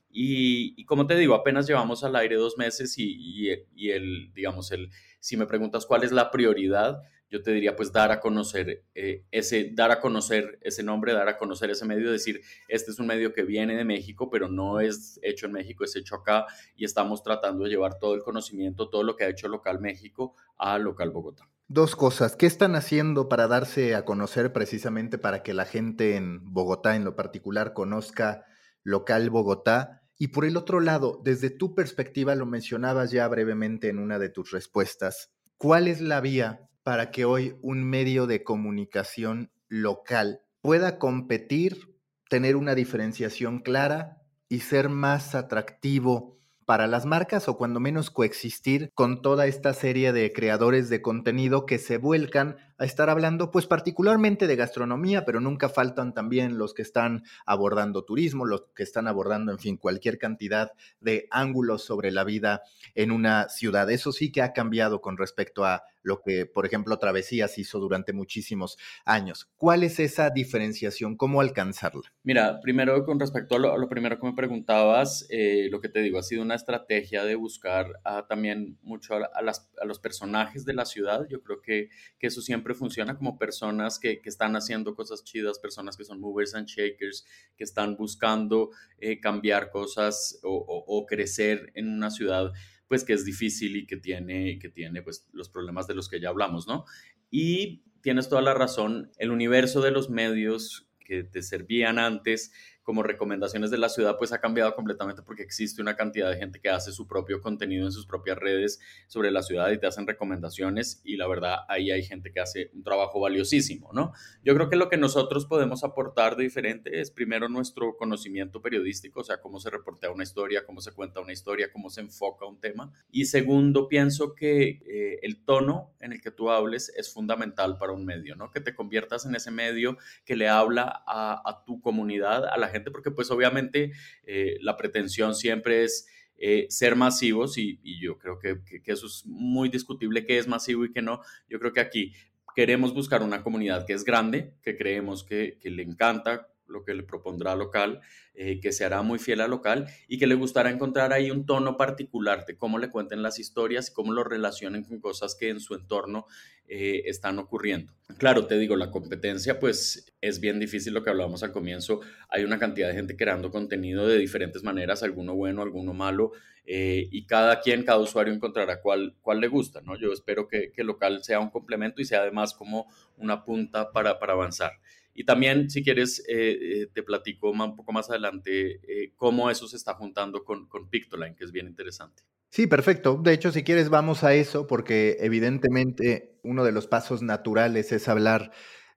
Y, 0.10 0.80
y, 0.80 0.86
como 0.86 1.08
te 1.08 1.18
digo, 1.18 1.34
apenas 1.34 1.68
llevamos 1.68 2.04
al 2.04 2.16
aire 2.16 2.36
dos 2.36 2.58
meses 2.58 2.98
y, 2.98 3.16
y, 3.18 3.52
y 3.76 3.90
el, 3.90 4.32
digamos, 4.34 4.72
el, 4.72 4.90
si 5.20 5.38
me 5.38 5.48
preguntas 5.48 5.88
cuál 5.88 6.04
es 6.04 6.12
la 6.12 6.30
prioridad, 6.30 7.02
yo 7.34 7.42
te 7.42 7.52
diría 7.52 7.76
pues 7.76 7.92
dar 7.92 8.12
a 8.12 8.20
conocer 8.20 8.86
eh, 8.94 9.26
ese, 9.32 9.72
dar 9.74 9.90
a 9.90 10.00
conocer 10.00 10.60
ese 10.62 10.84
nombre, 10.84 11.14
dar 11.14 11.28
a 11.28 11.36
conocer 11.36 11.72
ese 11.72 11.84
medio, 11.84 12.12
decir, 12.12 12.42
este 12.68 12.92
es 12.92 13.00
un 13.00 13.08
medio 13.08 13.34
que 13.34 13.42
viene 13.42 13.76
de 13.76 13.84
México, 13.84 14.30
pero 14.30 14.48
no 14.48 14.80
es 14.80 15.20
hecho 15.24 15.48
en 15.48 15.54
México, 15.54 15.84
es 15.84 15.96
hecho 15.96 16.18
acá 16.18 16.46
y 16.76 16.86
estamos 16.86 17.24
tratando 17.24 17.64
de 17.64 17.72
llevar 17.72 17.98
todo 17.98 18.14
el 18.14 18.22
conocimiento, 18.22 18.88
todo 18.88 19.02
lo 19.02 19.16
que 19.16 19.24
ha 19.24 19.30
hecho 19.30 19.48
Local 19.48 19.80
México 19.80 20.36
a 20.60 20.78
Local 20.78 21.10
Bogotá. 21.10 21.50
Dos 21.68 21.96
cosas, 21.96 22.36
¿qué 22.36 22.46
están 22.46 22.76
haciendo 22.76 23.30
para 23.30 23.48
darse 23.48 23.96
a 23.96 24.06
conocer 24.06 24.54
precisamente 24.54 25.18
para 25.18 25.42
que 25.42 25.56
la 25.56 25.66
gente 25.66 26.16
en 26.16 26.54
Bogotá 26.54 26.96
en 26.96 27.04
lo 27.04 27.16
particular 27.16 27.74
conozca 27.74 28.46
Local 28.84 29.32
Bogotá? 29.32 30.04
Y 30.20 30.28
por 30.28 30.46
el 30.46 30.56
otro 30.56 30.82
lado, 30.82 31.20
desde 31.24 31.50
tu 31.50 31.74
perspectiva, 31.74 32.36
lo 32.36 32.46
mencionabas 32.46 33.10
ya 33.10 33.28
brevemente 33.28 33.90
en 33.90 33.98
una 33.98 34.20
de 34.20 34.30
tus 34.30 34.52
respuestas, 34.52 35.32
¿cuál 35.58 35.88
es 35.88 36.00
la 36.00 36.22
vía 36.22 36.70
para 36.84 37.12
que 37.12 37.26
hoy 37.26 37.56
un 37.62 37.84
medio 37.84 38.28
de 38.28 38.44
comunicación 38.44 39.52
local 39.70 40.42
pueda 40.62 41.00
competir, 41.00 41.98
tener 42.30 42.56
una 42.56 42.76
diferenciación 42.76 43.60
clara 43.60 44.22
y 44.50 44.60
ser 44.60 44.90
más 44.90 45.36
atractivo 45.36 46.34
para 46.66 46.88
las 46.88 47.06
marcas 47.06 47.48
o 47.50 47.58
cuando 47.58 47.80
menos 47.80 48.10
coexistir 48.10 48.92
con 48.94 49.22
toda 49.22 49.48
esta 49.48 49.74
serie 49.74 50.14
de 50.14 50.32
creadores 50.32 50.90
de 50.90 51.02
contenido 51.02 51.66
que 51.66 51.78
se 51.78 51.98
vuelcan 51.98 52.58
a 52.78 52.86
estar 52.86 53.10
hablando 53.10 53.52
pues 53.52 53.68
particularmente 53.68 54.48
de 54.48 54.56
gastronomía, 54.56 55.26
pero 55.26 55.40
nunca 55.40 55.70
faltan 55.70 56.14
también 56.14 56.58
los 56.58 56.74
que 56.74 56.82
están 56.82 57.24
abordando 57.46 58.06
turismo, 58.06 58.46
los 58.46 58.66
que 58.76 58.84
están 58.84 59.08
abordando, 59.08 59.52
en 59.52 59.60
fin, 59.60 59.78
cualquier 59.78 60.18
cantidad 60.18 60.72
de 61.00 61.28
ángulos 61.32 61.84
sobre 61.84 62.12
la 62.12 62.24
vida 62.24 62.62
en 62.96 63.12
una 63.12 63.50
ciudad. 63.50 63.90
Eso 63.92 64.12
sí 64.12 64.32
que 64.32 64.42
ha 64.42 64.54
cambiado 64.54 65.02
con 65.02 65.18
respecto 65.18 65.66
a 65.66 65.84
lo 66.04 66.22
que, 66.22 66.46
por 66.46 66.66
ejemplo, 66.66 66.98
Travesías 67.00 67.58
hizo 67.58 67.80
durante 67.80 68.14
muchísimos 68.14 68.78
años. 69.06 69.50
¿Cuál 69.58 69.84
es 69.84 70.00
esa 70.00 70.30
diferenciación? 70.30 71.18
¿Cómo 71.18 71.42
alcanzarla? 71.42 72.14
Mira, 72.24 72.60
primero 72.62 73.04
con 73.06 73.20
respecto 73.20 73.56
a 73.56 73.60
lo, 73.60 73.90
primero 73.90 74.20
que 74.20 74.28
me 74.28 74.34
preguntabas, 74.34 75.26
eh, 75.30 75.68
lo 75.72 75.82
que 75.82 75.90
te 75.90 76.02
digo, 76.02 76.20
ha 76.20 76.24
sido 76.24 76.42
una 76.42 76.56
estrategia 76.56 77.24
de 77.24 77.36
buscar 77.36 77.88
también 78.28 78.78
mucho 78.82 79.16
a, 79.16 79.42
las, 79.42 79.70
a, 79.82 79.86
los 79.86 80.00
personajes 80.00 80.66
de 80.66 80.74
la 80.74 80.86
ciudad. 80.86 81.26
Yo 81.30 81.42
creo 81.42 81.62
que, 81.62 81.90
que 82.20 82.28
eso 82.28 82.42
siempre 82.42 82.74
funciona 82.74 83.18
como 83.18 83.38
personas 83.38 84.00
que, 84.00 84.22
que, 84.22 84.30
están 84.30 84.56
haciendo 84.56 84.96
cosas 84.96 85.24
chidas, 85.24 85.60
personas 85.60 85.98
que 85.98 86.04
son 86.04 86.20
movers 86.20 86.56
and 86.56 86.68
shakers, 86.68 87.26
que 87.56 87.64
están 87.64 87.96
buscando 87.96 88.72
eh, 88.98 89.20
cambiar 89.20 89.70
cosas 89.70 90.40
o, 90.44 90.56
o, 90.88 91.06
crecer 91.06 91.72
en 91.76 91.90
una 91.90 92.10
ciudad 92.10 92.52
pues 92.94 93.04
que 93.04 93.14
es 93.14 93.26
difícil 93.26 93.76
y 93.76 93.88
que 93.88 93.98
tiene, 93.98 94.60
que 94.60 94.70
tiene 94.70 95.02
pues 95.02 95.28
los 95.34 95.50
problemas 95.50 95.88
de 95.88 95.96
los 95.96 96.08
que 96.08 96.20
ya 96.20 96.30
hablamos, 96.30 96.68
¿no? 96.68 96.86
Y 97.32 97.82
tienes 98.02 98.30
toda 98.30 98.44
la 98.44 98.54
razón, 98.54 99.10
el 99.18 99.32
universo 99.32 99.82
de 99.82 99.90
los 99.90 100.12
medios 100.12 100.88
que 101.00 101.24
te 101.24 101.42
servían 101.42 101.98
antes 101.98 102.52
como 102.84 103.02
recomendaciones 103.02 103.72
de 103.72 103.78
la 103.78 103.90
ciudad, 103.90 104.18
pues 104.18 104.34
ha 104.34 104.40
cambiado 104.40 104.76
completamente 104.76 105.22
porque 105.22 105.44
existe 105.44 105.82
una 105.82 105.96
cantidad 105.96 106.30
de 106.30 106.38
gente 106.38 106.60
que 106.60 106.70
hace 106.70 106.92
su 106.92 107.08
propio 107.08 107.42
contenido 107.42 107.86
en 107.86 107.92
sus 107.92 108.06
propias 108.06 108.38
redes 108.38 108.80
sobre 109.08 109.32
la 109.32 109.42
ciudad 109.42 109.72
y 109.72 109.80
te 109.80 109.88
hacen 109.88 110.06
recomendaciones 110.06 111.02
y 111.04 111.16
la 111.16 111.28
verdad 111.28 111.60
ahí 111.70 111.92
hay 111.92 112.04
gente 112.04 112.32
que 112.32 112.40
hace 112.40 112.70
un 112.74 112.84
trabajo 112.84 113.20
valiosísimo, 113.20 113.92
¿no? 113.94 114.14
Yo 114.44 114.54
creo 114.54 114.70
que 114.70 114.76
lo 114.76 114.90
que 114.90 114.98
nosotros 114.98 115.46
podemos 115.46 115.84
aportar 115.84 116.36
de 116.36 116.44
diferente 116.44 117.00
es 117.00 117.10
primero 117.10 117.48
nuestro 117.50 117.96
conocimiento 117.96 118.62
periodístico, 118.62 119.22
o 119.22 119.24
sea, 119.24 119.40
cómo 119.40 119.60
se 119.60 119.70
reportea 119.70 120.12
una 120.12 120.24
historia, 120.24 120.66
cómo 120.66 120.82
se 120.82 120.92
cuenta 120.92 121.22
una 121.22 121.34
historia, 121.34 121.72
cómo 121.72 121.90
se 121.90 122.02
enfoca 122.02 122.46
un 122.46 122.60
tema. 122.60 122.92
Y 123.12 123.26
segundo, 123.26 123.88
pienso 123.88 124.36
que 124.36 124.82
eh, 124.86 125.20
el 125.22 125.44
tono 125.46 125.94
en 126.00 126.14
el 126.14 126.22
que 126.22 126.32
tú 126.32 126.50
hables 126.50 126.90
es 126.98 127.14
fundamental 127.14 127.78
para 127.78 127.94
un 127.94 128.06
medio, 128.06 128.36
¿no? 128.36 128.52
Que 128.52 128.60
te 128.60 128.76
conviertas 128.76 129.26
en 129.26 129.36
ese 129.36 129.52
medio 129.52 129.98
que 130.26 130.36
le 130.36 130.50
habla 130.50 131.04
a, 131.08 131.42
a 131.46 131.64
tu 131.64 131.82
comunidad, 131.82 132.46
a 132.46 132.58
la 132.58 132.73
gente, 132.74 132.92
porque 132.92 133.12
pues 133.12 133.32
obviamente 133.32 133.94
eh, 134.26 134.58
la 134.62 134.76
pretensión 134.76 135.36
siempre 135.36 135.86
es 135.86 136.08
eh, 136.38 136.66
ser 136.70 136.98
masivos 136.98 137.58
y, 137.58 137.80
yo 138.02 138.18
creo 138.18 138.38
que, 138.40 138.60
eso 138.86 139.06
es 139.06 139.24
muy 139.26 139.70
discutible 139.70 140.26
que 140.26 140.38
es 140.38 140.48
masivo 140.48 140.84
y 140.84 140.92
que 140.92 141.02
no. 141.02 141.22
Yo 141.48 141.60
creo 141.60 141.72
que 141.72 141.80
aquí 141.80 142.14
queremos 142.56 142.94
buscar 142.94 143.24
una 143.24 143.42
comunidad 143.42 143.86
que 143.86 143.94
es 143.94 144.04
grande, 144.04 144.54
que 144.62 144.76
creemos 144.76 145.24
que, 145.24 145.58
que 145.62 145.70
le 145.70 145.84
encanta 145.84 146.53
lo 146.68 146.84
que 146.84 146.94
le 146.94 147.04
propondrá 147.04 147.56
local, 147.56 148.02
eh, 148.34 148.60
que 148.60 148.72
se 148.72 148.86
hará 148.86 149.02
muy 149.02 149.20
fiel 149.20 149.42
al 149.42 149.52
local 149.52 149.88
y 150.08 150.18
que 150.18 150.28
le 150.28 150.36
gustará 150.36 150.70
encontrar 150.70 151.14
ahí 151.14 151.32
un 151.32 151.46
tono 151.46 151.78
particular 151.78 152.46
de 152.46 152.58
cómo 152.58 152.80
le 152.80 152.90
cuenten 152.90 153.22
las 153.22 153.40
historias 153.40 153.90
y 153.90 153.94
cómo 153.94 154.14
lo 154.14 154.24
relacionen 154.24 154.84
con 154.84 155.00
cosas 155.00 155.36
que 155.36 155.50
en 155.50 155.60
su 155.60 155.76
entorno 155.76 156.26
eh, 156.68 157.04
están 157.06 157.40
ocurriendo. 157.40 157.94
Claro, 158.18 158.48
te 158.48 158.58
digo, 158.58 158.76
la 158.76 158.90
competencia 158.90 159.60
pues 159.60 160.14
es 160.22 160.40
bien 160.40 160.60
difícil 160.60 160.94
lo 160.94 161.04
que 161.04 161.10
hablábamos 161.10 161.44
al 161.44 161.52
comienzo. 161.52 162.00
Hay 162.30 162.44
una 162.44 162.58
cantidad 162.58 162.88
de 162.88 162.96
gente 162.96 163.18
creando 163.18 163.52
contenido 163.52 164.08
de 164.08 164.18
diferentes 164.18 164.64
maneras, 164.64 165.04
alguno 165.04 165.36
bueno, 165.36 165.62
alguno 165.62 165.94
malo, 165.94 166.32
eh, 166.66 167.10
y 167.12 167.26
cada 167.26 167.60
quien, 167.60 167.84
cada 167.84 168.00
usuario 168.00 168.34
encontrará 168.34 168.82
cuál, 168.82 169.16
cuál 169.22 169.42
le 169.42 169.48
gusta, 169.48 169.82
¿no? 169.82 170.00
Yo 170.00 170.14
espero 170.14 170.48
que, 170.48 170.72
que 170.72 170.84
local 170.84 171.24
sea 171.24 171.40
un 171.40 171.50
complemento 171.50 172.02
y 172.02 172.06
sea 172.06 172.22
además 172.22 172.54
como 172.54 172.88
una 173.18 173.44
punta 173.44 173.92
para, 173.92 174.18
para 174.18 174.34
avanzar. 174.34 174.72
Y 175.14 175.26
también, 175.26 175.70
si 175.70 175.84
quieres, 175.84 176.24
eh, 176.28 176.58
eh, 176.62 176.88
te 176.94 177.04
platico 177.04 177.52
un 177.52 177.76
poco 177.76 177.92
más 177.92 178.10
adelante 178.10 178.80
eh, 178.88 179.14
cómo 179.16 179.52
eso 179.52 179.68
se 179.68 179.78
está 179.78 179.94
juntando 179.94 180.44
con, 180.44 180.68
con 180.68 180.90
Pictoline, 180.90 181.36
que 181.36 181.44
es 181.44 181.52
bien 181.52 181.68
interesante. 181.68 182.24
Sí, 182.50 182.68
perfecto. 182.68 183.20
De 183.22 183.34
hecho, 183.34 183.52
si 183.52 183.64
quieres, 183.64 183.90
vamos 183.90 184.24
a 184.24 184.34
eso, 184.34 184.68
porque 184.68 185.18
evidentemente 185.20 186.40
uno 186.44 186.64
de 186.64 186.72
los 186.72 186.88
pasos 186.88 187.22
naturales 187.22 187.92
es 187.92 188.08
hablar 188.08 188.52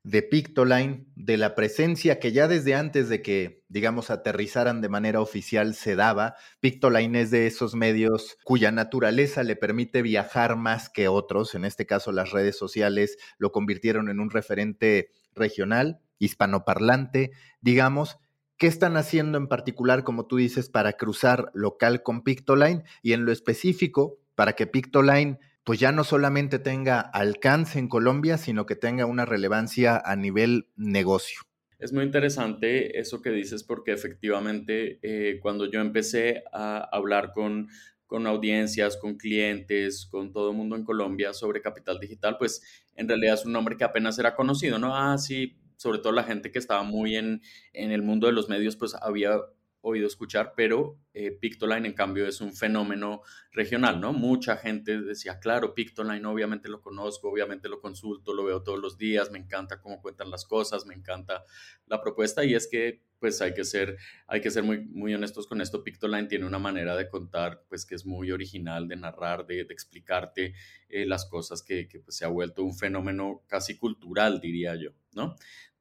de 0.07 0.23
Pictoline, 0.23 1.07
de 1.17 1.37
la 1.37 1.57
presencia 1.57 2.21
que 2.21 2.31
ya 2.31 2.47
desde 2.47 2.75
antes 2.77 3.09
de 3.09 3.23
que, 3.23 3.65
digamos, 3.69 4.11
aterrizaran 4.11 4.81
de 4.81 4.89
manera 4.89 5.21
oficial 5.21 5.75
se 5.75 5.97
daba. 5.97 6.37
Pictoline 6.61 7.17
es 7.17 7.33
de 7.33 7.49
esos 7.49 7.75
medios 7.75 8.37
cuya 8.45 8.71
naturaleza 8.71 9.43
le 9.43 9.57
permite 9.57 10.03
viajar 10.03 10.55
más 10.57 10.89
que 10.89 11.09
otros. 11.09 11.57
En 11.57 11.65
este 11.65 11.87
caso, 11.87 12.13
las 12.13 12.31
redes 12.31 12.57
sociales 12.57 13.19
lo 13.39 13.51
convirtieron 13.51 14.09
en 14.09 14.21
un 14.21 14.31
referente 14.31 15.11
regional 15.35 16.01
hispanoparlante, 16.19 17.33
digamos, 17.61 18.19
¿qué 18.57 18.67
están 18.67 18.97
haciendo 18.97 19.39
en 19.39 19.49
particular, 19.49 20.05
como 20.05 20.27
tú 20.27 20.37
dices, 20.37 20.69
para 20.69 20.95
cruzar 20.95 21.51
local 21.55 22.03
con 22.03 22.23
Pictoline 22.23 22.85
y 23.03 23.13
en 23.13 23.25
lo 23.25 23.33
específico, 23.33 24.19
para 24.35 24.55
que 24.55 24.67
Pictoline 24.67 25.39
pues 25.65 25.81
ya 25.81 25.91
no 25.91 26.05
solamente 26.05 26.61
tenga 26.61 27.01
alcance 27.01 27.81
en 27.81 27.89
Colombia, 27.89 28.39
sino 28.39 28.67
que 28.67 28.77
tenga 28.77 29.05
una 29.05 29.25
relevancia 29.25 30.01
a 30.05 30.15
nivel 30.15 30.69
negocio. 30.77 31.41
Es 31.81 31.93
muy 31.93 32.05
interesante 32.05 33.01
eso 33.01 33.21
que 33.21 33.31
dices 33.31 33.65
porque 33.65 33.93
efectivamente 33.93 35.01
eh, 35.03 35.41
cuando 35.41 35.69
yo 35.69 35.81
empecé 35.81 36.45
a 36.53 36.89
hablar 36.93 37.33
con, 37.35 37.69
con 38.07 38.29
audiencias, 38.29 38.97
con 38.97 39.17
clientes, 39.17 40.07
con 40.07 40.33
todo 40.33 40.53
el 40.53 40.57
mundo 40.57 40.77
en 40.77 40.85
Colombia 40.85 41.35
sobre 41.35 41.61
capital 41.61 41.99
digital, 41.99 42.37
pues 42.39 42.63
en 42.95 43.09
realidad 43.09 43.35
es 43.35 43.45
un 43.45 43.53
nombre 43.53 43.77
que 43.77 43.85
apenas 43.85 44.19
era 44.21 44.37
conocido, 44.37 44.79
¿no? 44.79 44.97
Ah, 44.97 45.19
sí, 45.19 45.59
sobre 45.77 45.99
todo 45.99 46.13
la 46.13 46.25
gente 46.25 46.51
que 46.51 46.59
estaba 46.59 46.83
muy 46.83 47.17
en, 47.17 47.43
en 47.73 47.91
el 47.93 48.03
mundo 48.03 48.27
de 48.27 48.33
los 48.33 48.49
medios, 48.49 48.77
pues 48.77 48.95
había 48.95 49.41
oído 49.89 50.09
escuchar, 50.09 50.55
pero 50.57 50.99
eh, 51.15 51.31
Pictoline 51.31 51.87
en 51.87 51.93
cambio 51.93 52.27
es 52.27 52.41
un 52.41 52.53
fenómeno 52.53 53.23
regional, 53.53 54.01
¿no? 54.01 54.13
Mucha 54.13 54.57
gente 54.57 55.01
decía, 55.01 55.39
claro, 55.39 55.75
Pictoline 55.75 56.27
obviamente 56.27 56.69
lo 56.69 56.81
conozco, 56.81 57.31
obviamente 57.31 57.69
lo 57.69 57.81
consulto, 57.81 58.35
lo 58.35 58.45
veo 58.45 58.63
todos 58.65 58.81
los 58.81 58.99
días, 58.99 59.31
me 59.31 59.39
encanta 59.39 59.81
cómo 59.81 60.03
cuentan 60.03 60.31
las 60.31 60.45
cosas, 60.45 60.87
me 60.87 60.95
encanta 60.95 61.45
la 61.87 62.01
propuesta 62.01 62.45
y 62.45 62.55
es 62.55 62.67
que 62.67 63.06
pues 63.19 63.41
hay 63.43 63.55
que 63.55 63.65
ser, 63.65 63.97
hay 64.27 64.41
que 64.41 64.51
ser 64.51 64.63
muy, 64.63 64.81
muy 64.81 65.15
honestos 65.15 65.47
con 65.47 65.61
esto. 65.61 65.83
Pictoline 65.83 66.29
tiene 66.29 66.47
una 66.47 66.59
manera 66.59 66.97
de 66.97 67.09
contar 67.09 67.63
pues 67.69 67.87
que 67.87 67.95
es 67.95 68.07
muy 68.07 68.31
original, 68.31 68.89
de 68.89 68.97
narrar, 68.97 69.47
de, 69.47 69.61
explicarte 69.63 70.55
eh, 70.89 71.07
las 71.07 71.27
cosas 71.27 71.63
que, 71.63 71.89
que 71.89 72.01
pues, 72.01 72.17
se 72.17 72.25
ha 72.25 72.29
vuelto 72.29 72.63
un 72.63 72.77
fenómeno 72.77 73.43
casi 73.47 73.77
cultural, 73.77 74.41
diría 74.41 74.75
yo, 74.77 74.91
¿no? 75.15 75.37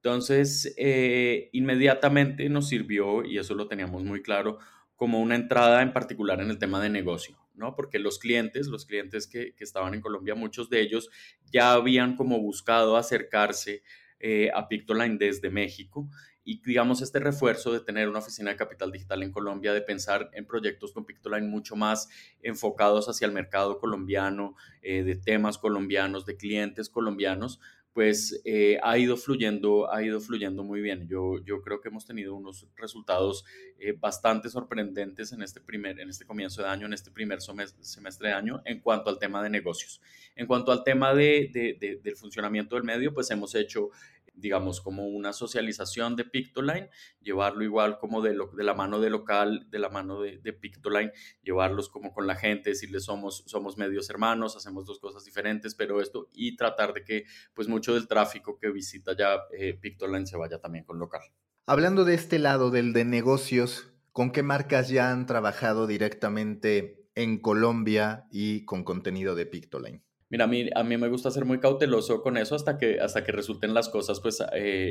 Entonces, 0.06 0.72
eh, 0.78 1.50
inmediatamente 1.52 2.48
nos 2.48 2.70
sirvió, 2.70 3.26
y 3.26 3.40
eso 3.40 3.56
lo 3.56 3.68
teníamos 3.68 4.04
muy 4.04 4.22
claro, 4.22 4.60
como 4.96 5.20
una 5.20 5.34
entrada 5.34 5.82
en 5.82 5.94
particular 5.94 6.40
en 6.42 6.52
el 6.52 6.60
tema 6.60 6.80
de 6.80 6.90
negocio, 6.90 7.40
¿no? 7.56 7.76
Porque 7.76 7.98
los 7.98 8.20
clientes, 8.20 8.68
los 8.68 8.86
clientes 8.86 9.26
que, 9.26 9.56
estaban 9.58 9.96
en 9.96 10.02
Colombia, 10.02 10.36
muchos 10.36 10.70
de 10.70 10.82
ellos 10.82 11.10
ya 11.52 11.74
habían 11.74 12.16
como 12.16 12.40
buscado 12.40 12.98
acercarse 12.98 13.82
eh, 14.20 14.52
a 14.54 14.68
Pictoline 14.68 15.18
desde 15.18 15.50
México 15.50 16.08
y 16.46 16.62
digamos 16.62 17.02
este 17.02 17.20
refuerzo 17.20 17.74
de 17.74 17.80
tener 17.80 18.08
una 18.08 18.20
oficina 18.20 18.52
de 18.52 18.56
capital 18.56 18.92
digital 18.92 19.24
en 19.24 19.32
Colombia, 19.32 19.74
de 19.74 19.82
pensar 19.82 20.30
en 20.34 20.46
proyectos 20.46 20.94
con 20.94 21.04
Pictoline 21.04 21.48
mucho 21.48 21.76
más 21.76 22.08
enfocados 22.42 23.10
hacia 23.10 23.26
el 23.26 23.34
mercado 23.34 23.80
colombiano, 23.80 24.56
eh, 24.84 25.04
de 25.04 25.16
temas 25.16 25.58
colombianos, 25.58 26.26
de 26.26 26.38
clientes 26.38 26.90
colombianos, 26.90 27.60
pues 27.96 28.42
eh, 28.44 28.78
ha 28.84 28.98
ido 28.98 29.16
fluyendo, 29.16 29.90
ha 29.90 30.04
ido 30.04 30.20
fluyendo 30.20 30.66
muy 30.66 30.82
bien. 30.82 31.08
Yo, 31.08 31.42
yo 31.46 31.62
creo 31.62 31.80
que 31.80 31.88
hemos 31.88 32.06
tenido 32.06 32.36
unos 32.36 32.68
resultados 32.76 33.46
eh, 33.80 33.94
bastante 33.94 34.50
sorprendentes 34.50 35.32
en 35.32 35.42
este 35.42 35.62
primer, 35.62 36.02
en 36.02 36.10
este 36.10 36.26
comienzo 36.26 36.62
de 36.62 36.68
año, 36.68 36.88
en 36.88 36.94
este 36.94 37.10
primer 37.10 37.40
semestre 37.42 38.28
de 38.28 38.34
año, 38.34 38.62
en 38.66 38.82
cuanto 38.82 39.10
al 39.10 39.18
tema 39.18 39.42
de 39.42 39.50
negocios. 39.50 40.02
En 40.36 40.46
cuanto 40.46 40.74
al 40.74 40.84
tema 40.84 41.14
de, 41.14 41.50
de, 41.54 42.02
del 42.04 42.18
funcionamiento 42.18 42.76
del 42.76 42.84
medio, 42.84 43.14
pues 43.14 43.32
hemos 43.32 43.56
hecho 43.56 43.92
digamos, 44.36 44.82
como 44.82 45.08
una 45.08 45.34
socialización 45.34 46.16
de 46.16 46.26
Pictoline, 46.26 46.90
llevarlo 47.22 47.64
igual 47.64 47.98
como 47.98 48.22
de, 48.22 48.34
lo, 48.34 48.48
de 48.48 48.64
la 48.64 48.74
mano 48.74 49.00
de 49.00 49.10
local, 49.10 49.68
de 49.70 49.80
la 49.80 49.90
mano 49.90 50.22
de, 50.22 50.38
de, 50.38 50.54
Pictoline, 50.54 51.12
llevarlos 51.42 51.90
como 51.90 52.14
con 52.14 52.28
la 52.28 52.36
gente, 52.36 52.72
decirles 52.72 53.06
somos, 53.06 53.44
somos 53.48 53.78
medios 53.78 54.10
hermanos, 54.10 54.56
hacemos 54.56 54.86
dos 54.86 55.00
cosas 55.00 55.24
diferentes, 55.26 55.76
pero 55.76 56.02
esto, 56.02 56.30
y 56.34 56.56
tratar 56.56 56.94
de 56.94 57.04
que 57.04 57.26
pues 57.54 57.68
mucho 57.68 57.94
del 57.94 58.08
tráfico 58.08 58.58
que 58.60 58.72
visita 58.72 59.16
ya 59.18 59.40
eh, 59.58 59.74
Pictoline 59.74 60.28
se 60.28 60.38
vaya 60.38 60.60
también 60.60 60.86
con 60.86 61.00
local. 61.00 61.22
Hablando 61.68 62.06
de 62.06 62.14
este 62.14 62.38
lado 62.38 62.70
del 62.70 62.94
de 62.94 63.06
negocios, 63.06 63.92
¿con 64.12 64.32
qué 64.32 64.44
marcas 64.44 64.90
ya 64.90 65.12
han 65.12 65.26
trabajado 65.26 65.88
directamente 65.88 67.10
en 67.16 67.40
Colombia 67.40 68.28
y 68.30 68.66
con 68.66 68.84
contenido 68.84 69.34
de 69.34 69.48
Pictoline? 69.48 70.05
Mira, 70.28 70.46
a 70.46 70.48
mí, 70.48 70.68
a 70.74 70.84
mí 70.84 70.98
me 70.98 71.08
gusta 71.08 71.30
ser 71.30 71.46
muy 71.46 71.60
cauteloso 71.60 72.24
con 72.24 72.36
eso 72.38 72.56
hasta 72.56 72.80
que, 72.80 73.00
hasta 73.00 73.24
que 73.24 73.32
resulten 73.32 73.76
las 73.76 73.90
cosas, 73.90 74.20
pues 74.20 74.42
eh, 74.42 74.48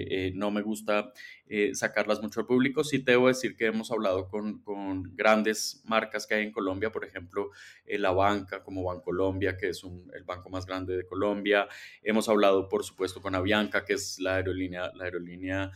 eh, 0.08 0.32
no 0.32 0.52
me 0.52 0.62
gusta 0.62 1.12
eh, 1.48 1.74
sacarlas 1.74 2.22
mucho 2.22 2.38
al 2.38 2.46
público. 2.46 2.84
Sí 2.84 3.00
te 3.00 3.12
debo 3.12 3.26
decir 3.26 3.56
que 3.56 3.66
hemos 3.66 3.90
hablado 3.90 4.28
con, 4.28 4.60
con 4.60 5.16
grandes 5.16 5.82
marcas 5.86 6.28
que 6.28 6.36
hay 6.36 6.44
en 6.44 6.52
Colombia, 6.52 6.92
por 6.92 7.04
ejemplo, 7.04 7.50
la 7.84 8.12
banca 8.12 8.62
como 8.62 8.84
Bancolombia, 8.84 9.56
que 9.56 9.70
es 9.70 9.82
un, 9.82 10.08
el 10.14 10.22
banco 10.22 10.50
más 10.50 10.66
grande 10.66 10.96
de 10.96 11.04
Colombia. 11.04 11.66
Hemos 12.04 12.28
hablado, 12.28 12.68
por 12.68 12.84
supuesto, 12.84 13.20
con 13.20 13.34
Avianca, 13.34 13.84
que 13.84 13.94
es 13.94 14.20
la 14.20 14.36
aerolínea, 14.36 14.92
la 14.94 15.04
aerolínea 15.04 15.72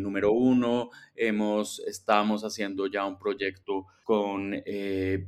número 0.00 0.32
uno. 0.32 0.90
Hemos, 1.14 1.78
estamos 1.86 2.42
haciendo 2.42 2.88
ya 2.88 3.04
un 3.04 3.18
proyecto 3.18 3.86
con, 4.02 4.52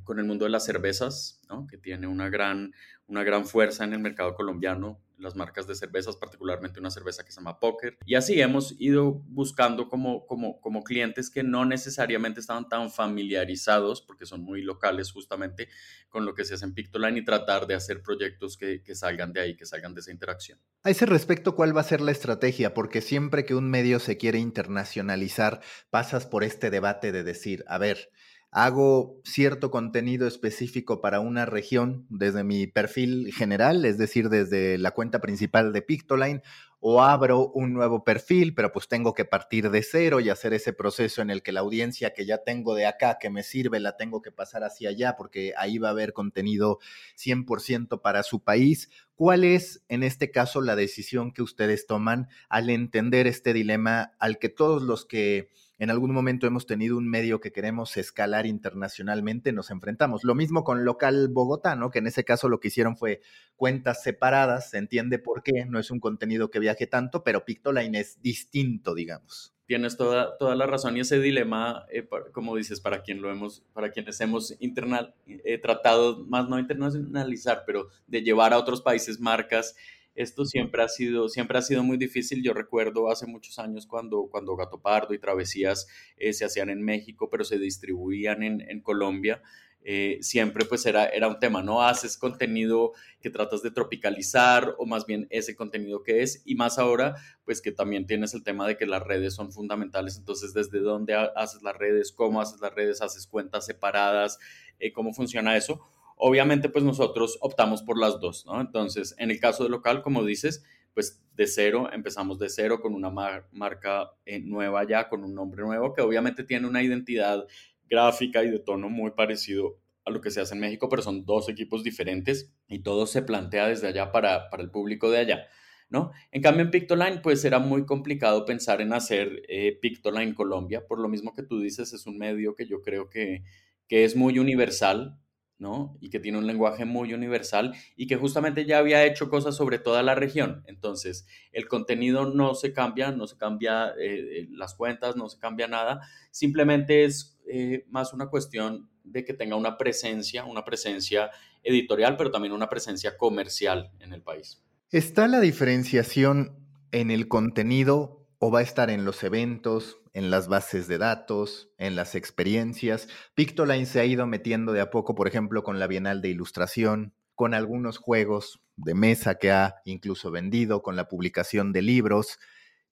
con 0.03 0.19
el 0.19 0.25
mundo 0.25 0.47
de 0.47 0.51
las 0.51 0.65
cervezas, 0.65 1.38
que 1.69 1.79
tiene 1.79 2.07
una 2.07 2.29
gran, 2.29 2.73
una 3.07 3.25
gran 3.25 3.47
fuerza 3.47 3.85
en 3.85 3.93
el 3.93 4.01
mercado 4.01 4.35
colombiano, 4.35 5.01
las 5.19 5.35
marcas 5.35 5.67
de 5.67 5.75
cervezas, 5.75 6.17
particularmente 6.17 6.79
una 6.79 6.91
cerveza 6.91 7.25
que 7.25 7.33
se 7.33 7.41
llama 7.41 7.59
Poker. 7.59 7.99
Y 8.07 8.15
así 8.15 8.41
hemos 8.41 8.75
ido 8.79 9.15
buscando 9.27 9.89
como, 9.89 10.27
como, 10.27 10.61
como 10.61 10.85
clientes 10.85 11.31
que 11.31 11.43
no 11.43 11.65
necesariamente 11.65 12.41
estaban 12.41 12.69
tan 12.69 12.91
familiarizados, 12.91 14.03
porque 14.03 14.27
son 14.27 14.43
muy 14.43 14.63
locales 14.63 15.11
justamente, 15.11 15.69
con 16.09 16.25
lo 16.25 16.35
que 16.35 16.45
se 16.45 16.55
hace 16.55 16.65
en 16.65 16.75
Pictoline 16.75 17.19
y 17.19 17.25
tratar 17.25 17.67
de 17.67 17.75
hacer 17.75 18.03
proyectos 18.03 18.57
que, 18.57 18.83
que 18.83 18.95
salgan 18.95 19.33
de 19.33 19.41
ahí, 19.41 19.57
que 19.57 19.67
salgan 19.67 19.95
de 19.95 20.01
esa 20.01 20.13
interacción. 20.13 20.61
A 20.85 20.91
ese 20.91 21.07
respecto, 21.07 21.55
¿cuál 21.55 21.77
va 21.77 21.81
a 21.81 21.85
ser 21.85 22.01
la 22.01 22.13
estrategia? 22.13 22.75
Porque 22.75 23.01
siempre 23.01 23.45
que 23.45 23.55
un 23.55 23.69
medio 23.69 23.99
se 23.99 24.17
quiere 24.17 24.39
internacionalizar, 24.39 25.61
pasas 25.91 26.27
por 26.27 26.45
este 26.45 26.71
debate 26.71 27.11
de 27.11 27.25
decir, 27.25 27.65
a 27.67 27.79
ver, 27.79 28.11
hago 28.51 29.21
cierto 29.25 29.71
contenido 29.71 30.27
específico 30.27 31.01
para 31.01 31.21
una 31.21 31.45
región 31.45 32.07
desde 32.09 32.45
mi 32.45 32.67
perfil 32.67 33.33
general, 33.35 33.85
es 33.85 33.99
decir, 33.99 34.31
desde 34.31 34.79
la 34.79 34.93
cuenta 34.93 35.21
principal 35.21 35.73
de 35.73 35.83
Pictoline, 35.83 36.43
o 36.81 37.03
abro 37.03 37.51
un 37.51 37.73
nuevo 37.73 38.05
perfil, 38.05 38.55
pero 38.55 38.73
pues 38.73 38.87
tengo 38.87 39.13
que 39.13 39.25
partir 39.25 39.71
de 39.71 39.83
cero 39.83 40.21
y 40.21 40.31
hacer 40.31 40.55
ese 40.55 40.73
proceso 40.73 41.21
en 41.23 41.31
el 41.31 41.43
que 41.43 41.53
la 41.53 41.61
audiencia 41.61 42.15
que 42.15 42.25
ya 42.25 42.39
tengo 42.39 42.75
de 42.75 42.87
acá, 42.87 43.19
que 43.21 43.31
me 43.31 43.43
sirve, 43.43 43.81
la 43.81 43.97
tengo 43.97 44.23
que 44.23 44.31
pasar 44.31 44.63
hacia 44.63 44.91
allá, 44.91 45.17
porque 45.17 45.55
ahí 45.57 45.79
va 45.79 45.89
a 45.89 45.93
haber 45.93 46.13
contenido 46.13 46.79
100% 47.17 48.01
para 48.01 48.23
su 48.23 48.45
país. 48.45 48.91
¿Cuál 49.17 49.43
es, 49.43 49.83
en 49.89 50.05
este 50.05 50.31
caso, 50.31 50.61
la 50.61 50.77
decisión 50.77 51.33
que 51.33 51.43
ustedes 51.43 51.87
toman 51.87 52.29
al 52.49 52.71
entender 52.71 53.27
este 53.27 53.53
dilema 53.53 54.13
al 54.21 54.39
que 54.39 54.49
todos 54.49 54.81
los 54.81 55.05
que 55.05 55.49
en 55.79 55.91
algún 55.91 56.13
momento 56.13 56.47
hemos 56.47 56.67
tenido 56.67 56.97
un 56.97 57.09
medio 57.09 57.41
que 57.41 57.53
queremos 57.53 57.97
escalar 57.97 58.47
internacionalmente, 58.47 59.53
nos 59.53 59.71
enfrentamos. 59.71 60.25
Lo 60.25 60.35
mismo 60.35 60.65
con 60.65 60.85
local 60.85 61.29
Bogotá, 61.29 61.77
¿no? 61.77 61.91
Que 61.91 62.01
en 62.01 62.09
ese 62.09 62.25
caso 62.25 62.49
lo 62.49 62.59
que 62.59 62.69
hicieron 62.69 62.97
fue 62.97 63.21
cuentas 63.57 64.03
separadas, 64.03 64.71
se 64.71 64.79
entiende 64.79 65.19
por 65.21 65.43
qué, 65.43 65.67
no 65.67 65.79
es 65.79 65.91
un 65.91 66.01
contenido 66.01 66.51
que 66.51 66.59
viaje 66.59 66.89
tanto, 66.89 67.23
pero 67.23 67.45
Pictoline 67.45 68.01
es 68.01 68.21
distinto, 68.21 68.95
digamos. 68.95 69.55
Tienes 69.67 69.97
toda, 69.97 70.37
toda 70.39 70.57
la 70.57 70.67
razón 70.67 70.97
y 70.97 71.01
ese 71.01 71.21
dilema, 71.21 71.85
eh, 71.93 72.09
como 72.33 72.57
dices, 72.57 72.81
para 72.81 73.03
quien 73.03 73.21
lo 73.21 73.31
hemos, 73.31 73.63
para 73.75 73.91
quienes 73.91 74.19
hemos 74.21 74.57
internal, 74.61 75.15
eh, 75.27 75.59
tratado, 75.59 76.25
más 76.25 76.49
no 76.49 76.59
internacionalizar, 76.59 77.65
pero 77.67 77.89
de 78.07 78.23
llevar 78.23 78.53
a 78.53 78.59
otros 78.59 78.81
países 78.81 79.21
marcas 79.21 79.77
esto 80.19 80.45
siempre 80.45 80.83
ha 80.83 80.89
sido, 80.89 81.29
siempre 81.29 81.59
ha 81.59 81.63
sido 81.63 81.85
muy 81.85 81.97
difícil. 81.97 82.43
Yo 82.43 82.53
recuerdo 82.53 83.09
hace 83.09 83.27
muchos 83.27 83.59
años 83.61 83.87
cuando, 83.87 84.27
cuando 84.29 84.57
Gato 84.57 84.81
Pardo 84.81 85.15
y 85.15 85.21
Travesías 85.21 85.87
eh, 86.17 86.33
se 86.33 86.45
hacían 86.45 86.71
en 86.71 86.83
México, 86.83 87.31
pero 87.31 87.45
se 87.45 87.59
distribuían 87.59 88.43
en, 88.43 88.81
Colombia. 88.81 89.41
Eh, 89.85 90.19
siempre 90.21 90.65
pues 90.65 90.87
era, 90.87 91.07
era 91.07 91.29
un 91.29 91.39
tema, 91.39 91.63
no 91.63 91.83
haces 91.83 92.19
contenido 92.19 92.93
que 93.21 93.31
tratas 93.31 93.63
de 93.63 93.71
tropicalizar 93.71 94.75
o 94.77 94.87
más 94.87 95.07
bien 95.07 95.29
ese 95.31 95.55
contenido 95.55 96.03
que 96.03 96.23
es 96.23 96.43
y 96.45 96.57
más 96.57 96.79
ahora 96.79 97.15
pues 97.45 97.63
que 97.63 97.71
también 97.71 98.05
tienes 98.05 98.35
el 98.35 98.43
tema 98.43 98.67
de 98.67 98.77
que 98.77 98.87
las 98.87 99.03
redes 99.03 99.35
son 99.35 99.53
fundamentales, 99.53 100.17
entonces 100.19 100.53
desde 100.53 100.81
dónde 100.81 101.15
haces 101.15 101.63
las 101.63 101.77
redes, 101.77 102.13
cómo 102.13 102.41
haces 102.41 102.61
las 102.61 102.75
redes, 102.75 103.01
haces 103.03 103.27
cuentas 103.29 103.67
separadas, 103.67 104.39
eh, 104.81 104.93
cómo 104.93 105.15
funciona 105.15 105.57
eso 105.57 105.81
Obviamente, 106.19 106.69
pues 106.69 106.85
nosotros 106.85 107.39
optamos 107.41 107.83
por 107.83 107.99
las 107.99 108.19
dos, 108.21 108.45
¿no? 108.47 108.61
Entonces, 108.61 109.15
en 109.19 109.31
el 109.31 109.39
caso 109.39 109.65
de 109.65 109.71
local, 109.71 110.03
como 110.03 110.25
dices, 110.25 110.65
pues 110.95 111.23
de 111.35 111.47
cero, 111.47 111.89
empezamos 111.93 112.41
de 112.41 112.49
cero 112.49 112.81
con 112.81 112.93
una 112.93 113.11
marca 113.11 114.11
eh, 114.27 114.41
nueva 114.41 114.85
ya, 114.87 115.09
con 115.09 115.23
un 115.23 115.33
nombre 115.33 115.63
nuevo, 115.63 115.95
que 115.95 116.03
obviamente 116.03 116.43
tiene 116.43 116.67
una 116.67 116.83
identidad 116.83 117.47
gráfica 117.89 118.43
y 118.43 118.51
de 118.51 118.59
tono 118.59 118.89
muy 118.91 119.13
parecido 119.13 119.79
a 120.05 120.11
lo 120.11 120.21
que 120.21 120.31
se 120.31 120.41
hace 120.41 120.55
en 120.55 120.61
México, 120.61 120.89
pero 120.89 121.03
son 121.03 121.25
dos 121.25 121.49
equipos 121.49 121.85
diferentes 121.85 122.53
y 122.67 122.81
todo 122.81 123.07
se 123.07 123.23
plantea 123.23 123.69
desde 123.69 123.89
allá 123.89 124.11
para, 124.11 124.51
para 124.51 124.63
el 124.63 124.71
público 124.71 125.11
de 125.11 125.19
allá. 125.19 125.47
¿No? 125.91 126.11
En 126.33 126.43
cambio, 126.43 126.65
en 126.65 126.71
Pictoline, 126.71 127.21
pues 127.23 127.43
era 127.47 127.61
muy 127.61 127.87
complicado 127.87 128.45
pensar 128.45 128.83
en 128.83 128.93
hacer 128.93 129.43
eh, 129.49 129.79
Pictoline 129.81 130.35
Colombia, 130.35 130.87
por 130.87 130.99
lo 130.99 131.09
mismo 131.09 131.33
que 131.33 131.43
tú 131.43 131.61
dices, 131.61 131.95
es 131.95 132.07
un 132.07 132.19
medio 132.19 132.55
que 132.55 132.67
yo 132.67 132.83
creo 132.83 133.09
que, 133.09 133.43
que 133.87 134.05
es 134.05 134.15
muy 134.15 134.39
universal, 134.39 135.19
¿no? 135.59 135.97
Y 136.01 136.11
que 136.11 136.21
tiene 136.21 136.39
un 136.39 136.47
lenguaje 136.47 136.85
muy 136.85 137.13
universal 137.13 137.75
y 137.97 138.07
que 138.07 138.17
justamente 138.17 138.65
ya 138.65 138.79
había 138.79 139.05
hecho 139.05 139.29
cosas 139.29 139.57
sobre 139.57 139.79
toda 139.79 140.03
la 140.03 140.15
región. 140.15 140.63
Entonces, 140.67 141.27
el 141.53 141.67
contenido 141.67 142.27
no 142.27 142.55
se 142.55 142.73
cambia, 142.73 143.11
no 143.11 143.27
se 143.27 143.37
cambia 143.37 143.89
eh, 143.99 144.41
eh, 144.41 144.49
las 144.53 144.75
cuentas, 144.75 145.17
no 145.17 145.29
se 145.29 145.39
cambia 145.39 145.67
nada, 145.67 146.01
simplemente 146.31 147.05
es 147.05 147.39
eh, 147.51 147.85
más 147.89 148.13
una 148.13 148.29
cuestión 148.29 148.89
de 149.03 149.25
que 149.25 149.35
tenga 149.35 149.57
una 149.57 149.77
presencia, 149.79 150.45
una 150.45 150.65
presencia 150.65 151.31
editorial, 151.63 152.17
pero 152.17 152.31
también 152.31 152.53
una 152.53 152.69
presencia 152.69 153.17
comercial 153.17 153.91
en 154.01 154.13
el 154.13 154.23
país. 154.23 154.63
¿Está 154.91 155.27
la 155.29 155.41
diferenciación 155.41 156.57
en 156.93 157.11
el 157.11 157.29
contenido 157.29 158.18
o 158.39 158.51
va 158.51 158.61
a 158.61 158.63
estar 158.63 158.91
en 158.91 159.05
los 159.05 159.23
eventos, 159.25 159.99
en 160.13 160.31
las 160.31 160.49
bases 160.49 160.87
de 160.89 160.99
datos, 160.99 161.71
en 161.79 161.97
las 161.97 162.15
experiencias. 162.15 163.09
Pictoline 163.35 163.87
se 163.87 164.01
ha 164.01 164.05
ido 164.05 164.27
metiendo 164.27 164.73
de 164.73 164.81
a 164.81 164.91
poco, 164.91 165.15
por 165.15 165.27
ejemplo, 165.27 165.63
con 165.63 165.79
la 165.79 165.87
Bienal 165.87 166.23
de 166.23 166.29
Ilustración, 166.29 167.15
con 167.35 167.55
algunos 167.55 167.99
juegos 167.99 168.61
de 168.77 168.95
mesa 168.95 169.37
que 169.37 169.51
ha 169.51 169.77
incluso 169.85 170.31
vendido, 170.31 170.83
con 170.83 170.97
la 170.97 171.09
publicación 171.09 171.73
de 171.73 171.83
libros. 171.83 172.39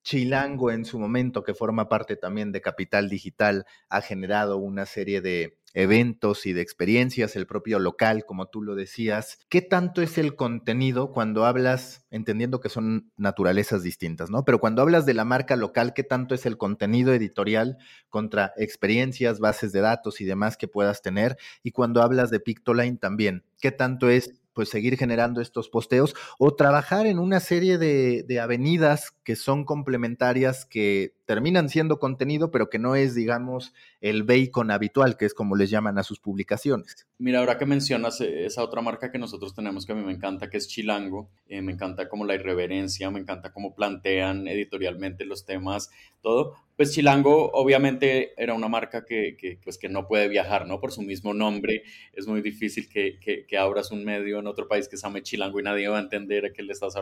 Chilango 0.03 0.71
en 0.71 0.85
su 0.85 0.99
momento, 0.99 1.43
que 1.43 1.55
forma 1.55 1.89
parte 1.89 2.17
también 2.17 2.53
de 2.53 2.61
Capital 2.61 3.09
Digital, 3.09 3.67
ha 3.89 4.01
generado 4.01 4.57
una 4.59 4.87
serie 4.87 5.21
de 5.21 5.59
eventos 5.77 6.47
y 6.47 6.55
de 6.55 6.63
experiencias, 6.63 7.37
el 7.37 7.47
propio 7.47 7.79
local, 7.79 8.25
como 8.25 8.47
tú 8.49 8.63
lo 8.63 8.75
decías. 8.75 9.39
¿Qué 9.51 9.61
tanto 9.61 10.01
es 10.01 10.17
el 10.17 10.35
contenido 10.35 11.13
cuando 11.13 11.45
hablas, 11.45 12.07
entendiendo 12.11 12.61
que 12.61 12.71
son 12.71 13.13
naturalezas 13.19 13.83
distintas, 13.83 14.31
¿no? 14.31 14.43
Pero 14.45 14.59
cuando 14.59 14.81
hablas 14.81 15.05
de 15.05 15.13
la 15.13 15.27
marca 15.27 15.55
local, 15.55 15.93
¿qué 15.95 16.03
tanto 16.03 16.35
es 16.35 16.47
el 16.47 16.57
contenido 16.57 17.13
editorial 17.13 17.77
contra 18.09 18.55
experiencias, 18.57 19.39
bases 19.39 19.71
de 19.73 19.83
datos 19.83 20.23
y 20.23 20.25
demás 20.25 20.57
que 20.57 20.67
puedas 20.67 21.03
tener? 21.03 21.37
Y 21.63 21.73
cuando 21.73 22.03
hablas 22.03 22.31
de 22.31 22.41
Pictoline 22.41 22.97
también, 22.97 23.45
¿qué 23.61 23.71
tanto 23.71 24.09
es 24.09 24.33
pues 24.57 24.71
seguir 24.71 24.97
generando 24.97 25.43
estos 25.43 25.69
posteos 25.69 26.17
o 26.39 26.55
trabajar 26.55 27.07
en 27.07 27.19
una 27.19 27.41
serie 27.41 27.77
de, 27.77 28.25
de, 28.27 28.41
avenidas 28.41 29.13
que 29.23 29.37
son 29.37 29.67
complementarias, 29.67 30.65
que 30.65 31.13
terminan 31.27 31.69
siendo 31.69 31.99
contenido, 31.99 32.51
pero 32.51 32.71
que 32.71 32.79
no 32.79 32.97
es, 32.97 33.15
digamos, 33.15 33.75
el 34.01 34.23
bacon 34.23 34.71
habitual, 34.71 35.19
que 35.19 35.27
es 35.27 35.35
como 35.35 35.57
les 35.57 35.69
llaman 35.69 35.99
a 35.99 36.05
sus 36.05 36.21
publicaciones. 36.21 37.07
Mira, 37.19 37.41
ahora 37.41 37.59
que 37.59 37.67
mencionas 37.67 38.19
eh, 38.23 38.47
esa 38.47 38.63
otra 38.63 38.81
marca 38.81 39.13
que 39.13 39.19
nosotros 39.19 39.55
tenemos 39.55 39.85
que 39.85 39.93
a 39.93 39.95
mí 39.95 40.03
me 40.03 40.13
encanta, 40.13 40.49
que 40.49 40.57
es 40.57 40.69
Chilango, 40.69 41.29
eh, 41.49 41.61
me 41.61 41.73
encanta 41.73 42.09
como 42.09 42.25
la 42.25 42.35
irreverencia, 42.35 43.11
me 43.11 43.21
encanta 43.21 43.53
cómo 43.53 43.75
plantean 43.75 44.49
editorialmente 44.49 45.27
los 45.27 45.45
temas, 45.45 45.91
todo, 46.23 46.57
pues 46.77 46.93
Chilango 46.93 47.51
obviamente 47.53 48.35
era 48.37 48.55
una 48.55 48.69
marca 48.69 49.05
que, 49.05 49.37
que, 49.37 49.59
pues 49.63 49.79
que 49.79 49.89
no 49.89 50.07
puede 50.07 50.29
viajar, 50.29 50.67
¿no? 50.67 50.79
Por 50.79 50.93
su 50.93 51.03
mismo 51.03 51.33
nombre, 51.33 51.83
es 52.13 52.27
muy 52.27 52.43
difícil 52.43 52.89
que, 52.89 53.19
que, 53.19 53.59
abras 53.59 53.91
un 53.91 54.05
medio 54.05 54.39
en 54.39 54.47
otro 54.47 54.69
país 54.69 54.87
que 54.87 54.97
se 54.99 55.07
llame 55.07 55.23
Chilango 55.23 55.59
y 55.59 55.63
nadie 55.63 55.89
va 55.89 55.99
a 55.99 56.03
entender 56.03 56.45
a 56.45 56.53
qué 56.53 56.63
le 56.63 56.73
estás 56.73 56.95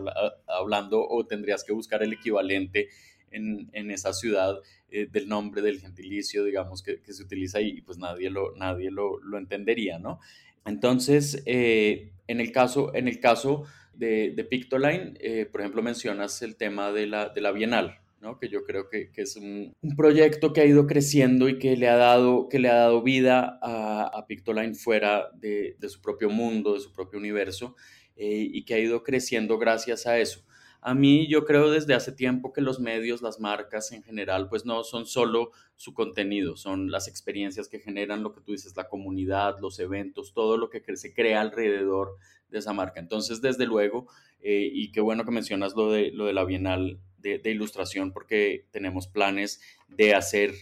hablando 0.47 1.05
o 1.07 1.27
tendrías 1.27 1.65
que 1.65 1.73
buscar 1.73 2.03
el 2.03 2.13
equivalente 2.13 2.89
en, 3.33 3.69
en 3.73 3.91
esa 3.91 4.13
ciudad 4.13 4.61
eh, 4.89 5.09
del 5.11 5.29
nombre, 5.29 5.61
del 5.61 5.81
gentilicio, 5.81 6.45
digamos, 6.45 6.83
que, 6.83 7.01
se 7.05 7.23
utiliza 7.23 7.61
y 7.61 7.81
pues 7.81 7.99
nadie 7.99 8.31
lo, 8.31 8.55
nadie 8.55 8.93
lo, 8.93 9.19
lo 9.19 9.39
entendería, 9.39 9.99
¿no? 9.99 10.21
Entonces, 10.65 11.43
eh, 11.47 12.13
en 12.29 12.41
el 12.41 12.53
caso, 12.53 12.95
en 12.95 13.09
el 13.09 13.19
caso 13.19 13.65
de, 13.93 14.31
de 14.31 14.45
Pictoline, 14.45 15.15
eh, 15.21 15.47
por 15.51 15.61
ejemplo, 15.61 15.83
mencionas 15.83 16.43
el 16.43 16.57
tema 16.57 16.93
de 16.93 17.07
la, 17.07 17.29
de 17.29 17.41
la 17.41 17.51
Bienal, 17.51 17.99
que 18.39 18.49
yo 18.49 18.65
creo 18.65 18.89
que, 18.89 19.11
es 19.15 19.37
un, 19.37 19.75
proyecto 19.97 20.53
que 20.53 20.63
ha 20.63 20.67
ido 20.67 20.87
creciendo 20.87 21.49
y 21.49 21.59
que 21.59 21.77
le 21.77 21.89
ha 21.89 21.97
dado, 21.97 22.49
que 22.49 22.59
le 22.59 22.69
ha 22.69 22.75
dado 22.75 23.03
vida 23.03 23.59
a, 23.63 24.07
a 24.07 24.27
Pictoline 24.27 24.75
fuera 24.75 25.31
de, 25.35 25.77
su 25.89 26.01
propio 26.01 26.31
mundo, 26.31 26.75
de 26.75 26.81
su 26.81 26.93
propio 26.93 27.19
universo, 27.19 27.77
eh, 28.17 28.49
y 28.51 28.65
que 28.65 28.75
ha 28.75 28.79
ido 28.79 29.03
creciendo 29.03 29.59
gracias 29.59 30.07
a 30.07 30.19
eso. 30.19 30.45
A 30.81 30.95
mí 30.95 31.27
yo 31.29 31.47
creo 31.47 31.71
desde 31.71 31.95
hace 31.95 32.13
tiempo 32.13 32.53
que 32.53 32.61
los 32.61 32.79
medios, 32.79 33.23
las 33.23 33.41
marcas 33.41 33.91
en 33.93 34.03
general, 34.03 34.49
pues 34.51 34.67
no 34.67 34.85
son 34.85 35.07
solo 35.07 35.51
su 35.77 35.95
contenido, 35.95 36.57
son 36.57 36.91
las 36.91 37.09
experiencias 37.09 37.69
que 37.69 37.79
generan 37.79 38.23
lo 38.23 38.35
que 38.35 38.43
tú 38.43 38.53
dices, 38.53 38.77
la 38.77 38.89
comunidad, 38.89 39.57
los 39.61 39.79
eventos, 39.79 40.35
todo 40.35 40.59
lo 40.59 40.69
que 40.69 40.83
se 40.97 41.15
crea 41.15 41.41
alrededor 41.41 42.19
de 42.51 42.59
esa 42.59 42.75
marca. 42.75 43.01
Entonces, 43.01 43.41
desde 43.41 43.65
luego, 43.65 44.09
eh, 44.41 44.69
y 44.71 44.93
qué 44.93 45.01
bueno 45.01 45.25
que 45.25 45.31
mencionas 45.31 45.75
lo 45.75 45.91
de, 45.91 46.11
lo 46.13 46.27
de 46.27 46.35
la 46.35 46.45
Bienal 46.45 47.01
de, 47.25 47.51
ilustración 47.51 48.13
porque 48.13 48.67
tenemos 48.71 49.09
planes 49.09 49.61
de 49.89 50.15
hacer 50.15 50.53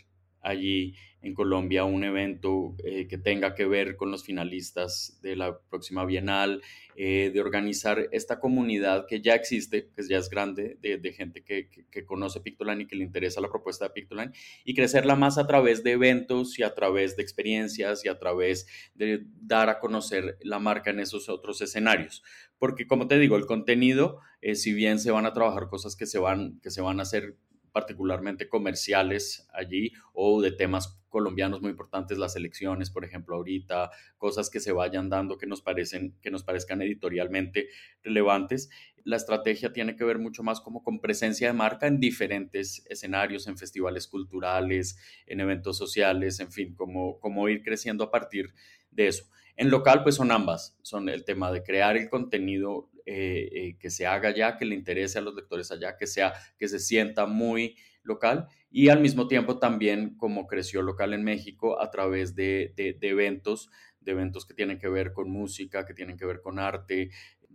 allí 0.40 0.94
en 1.22 1.34
Colombia 1.34 1.84
un 1.84 2.04
evento 2.04 2.74
eh, 2.84 3.06
que 3.06 3.16
tenga 3.16 3.54
que 3.54 3.64
ver 3.64 3.96
con 3.96 4.10
los 4.10 4.24
finalistas 4.24 5.18
de 5.22 5.36
la 5.36 5.58
próxima 5.58 6.04
Bienal, 6.04 6.62
eh, 6.96 7.30
de 7.32 7.40
organizar 7.40 8.08
esta 8.12 8.38
comunidad 8.38 9.06
que 9.06 9.22
ya 9.22 9.34
existe, 9.34 9.88
que 9.96 10.02
ya 10.06 10.18
es 10.18 10.28
grande, 10.28 10.76
de, 10.80 11.12
gente 11.12 11.42
que, 11.42 11.68
que, 11.68 12.04
conoce 12.04 12.40
Pictoline 12.40 12.82
y 12.82 12.86
que 12.86 12.96
le 12.96 13.04
interesa 13.04 13.40
la 13.40 13.48
propuesta 13.48 13.86
de 13.86 13.90
Pictoline, 13.92 14.32
y 14.64 14.74
crecerla 14.74 15.14
más 15.14 15.38
a 15.38 15.46
través 15.46 15.82
de 15.84 15.92
eventos 15.92 16.58
y 16.58 16.64
a 16.64 16.74
través 16.74 17.16
de 17.16 17.22
experiencias 17.22 18.04
y 18.04 18.08
a 18.08 18.18
través 18.18 18.66
de 18.94 19.22
dar 19.40 19.70
a 19.70 19.78
conocer 19.78 20.36
la 20.42 20.58
marca 20.58 20.90
en 20.90 21.00
esos 21.00 21.28
otros 21.28 21.62
escenarios. 21.62 22.22
Porque 22.58 22.86
como 22.86 23.08
te 23.08 23.18
digo, 23.18 23.36
el 23.36 23.46
contenido, 23.46 24.18
eh, 24.40 24.54
si 24.54 24.74
bien 24.74 24.98
se 24.98 25.10
van 25.10 25.24
a 25.24 25.32
trabajar 25.32 25.68
cosas 25.68 25.96
que 25.96 26.06
se 26.06 26.18
van, 26.18 26.60
que 26.60 26.70
se 26.70 26.82
van 26.82 27.00
a 27.00 27.04
hacer 27.04 27.36
particularmente 27.72 28.48
comerciales 28.48 29.48
allí 29.52 29.92
o 30.12 30.40
de 30.40 30.52
temas 30.52 31.02
colombianos 31.08 31.60
muy 31.60 31.70
importantes, 31.70 32.18
las 32.18 32.36
elecciones, 32.36 32.90
por 32.90 33.04
ejemplo, 33.04 33.36
ahorita, 33.36 33.90
cosas 34.16 34.50
que 34.50 34.60
se 34.60 34.72
vayan 34.72 35.10
dando 35.10 35.36
que 35.36 35.46
nos 35.46 35.60
parecen 35.60 36.16
que 36.22 36.30
nos 36.30 36.42
parezcan 36.42 36.80
editorialmente 36.82 37.68
relevantes. 38.02 38.70
La 39.04 39.16
estrategia 39.16 39.72
tiene 39.72 39.94
que 39.94 40.04
ver 40.04 40.18
mucho 40.18 40.42
más 40.42 40.60
como 40.60 40.82
con 40.82 41.00
presencia 41.00 41.48
de 41.48 41.52
marca 41.52 41.86
en 41.86 42.00
diferentes 42.00 42.84
escenarios, 42.88 43.46
en 43.46 43.58
festivales 43.58 44.08
culturales, 44.08 44.98
en 45.26 45.40
eventos 45.40 45.76
sociales, 45.76 46.40
en 46.40 46.50
fin, 46.50 46.74
como, 46.74 47.18
como 47.20 47.48
ir 47.48 47.62
creciendo 47.62 48.04
a 48.04 48.10
partir 48.10 48.54
de 48.90 49.08
eso. 49.08 49.24
En 49.56 49.70
local, 49.70 50.02
pues 50.02 50.14
son 50.14 50.30
ambas, 50.30 50.78
son 50.82 51.08
el 51.08 51.24
tema 51.24 51.52
de 51.52 51.62
crear 51.62 51.96
el 51.96 52.08
contenido 52.08 52.88
eh, 53.06 53.48
eh, 53.52 53.76
que 53.78 53.90
se 53.90 54.06
haga 54.06 54.34
ya, 54.34 54.56
que 54.56 54.64
le 54.64 54.74
interese 54.74 55.18
a 55.18 55.22
los 55.22 55.34
lectores 55.34 55.70
allá, 55.70 55.96
que 55.96 56.06
sea, 56.06 56.32
que 56.58 56.68
se 56.68 56.78
sienta 56.78 57.26
muy 57.26 57.76
local 58.02 58.48
y 58.70 58.88
al 58.88 59.00
mismo 59.00 59.28
tiempo 59.28 59.58
también 59.58 60.16
como 60.16 60.46
creció 60.46 60.82
local 60.82 61.12
en 61.14 61.24
México 61.24 61.80
a 61.80 61.90
través 61.90 62.34
de, 62.34 62.74
eventos, 62.76 63.70
de 64.00 64.12
eventos 64.12 64.46
que 64.46 64.54
tienen 64.54 64.78
que 64.78 64.88
ver 64.88 65.12
con 65.12 65.30
música, 65.30 65.84
que 65.84 65.94
tienen 65.94 66.16
que 66.16 66.24
ver 66.26 66.40
con 66.40 66.58
arte. 66.58 67.10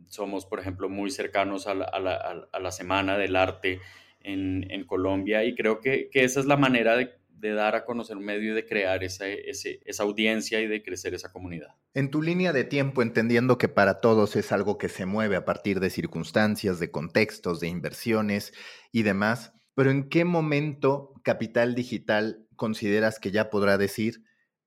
Somos, 0.06 0.46
por 0.46 0.60
ejemplo, 0.60 0.90
muy 0.90 1.10
cercanos 1.10 1.68
a 1.68 1.74
la, 1.74 2.72
Semana 2.72 3.18
del 3.18 3.36
Arte 3.36 3.80
en, 4.22 4.86
Colombia 4.86 5.44
y 5.44 5.56
creo 5.56 5.80
que, 5.80 6.10
que 6.10 6.24
esa 6.24 6.40
es 6.40 6.46
la 6.46 6.58
manera 6.58 6.96
de 6.96 7.18
de 7.40 7.54
dar 7.54 7.76
a 7.76 7.86
conocer 7.86 8.18
un 8.18 8.26
medio 8.26 8.52
y 8.52 8.56
de 8.56 8.66
crear 8.66 9.04
esa, 9.04 9.28
esa 9.28 10.04
audiencia 10.04 10.60
y 10.60 10.68
de 10.68 10.82
crecer 10.82 11.14
esa 11.14 11.32
comunidad. 11.32 11.76
En 11.94 12.10
tu 12.10 12.22
línea 12.22 12.52
de 12.52 12.64
tiempo, 12.64 13.02
entendiendo 13.02 13.58
que 13.58 13.68
para 13.68 14.02
todos 14.02 14.36
es 14.36 14.52
algo 14.52 14.78
que 14.78 14.90
se 14.90 15.06
mueve 15.06 15.36
a 15.36 15.46
partir 15.46 15.80
de 15.80 15.90
circunstancias, 15.90 16.80
de 16.80 16.90
contextos, 16.90 17.60
de 17.60 17.68
inversiones 17.68 18.54
y 18.92 19.04
demás, 19.04 19.54
pero 19.76 19.92
¿en 19.92 20.10
qué 20.10 20.26
momento 20.26 21.14
Capital 21.24 21.76
Digital 21.76 22.48
consideras 22.56 23.20
que 23.20 23.30
ya 23.32 23.50
podrá 23.52 23.78
decir 23.78 24.24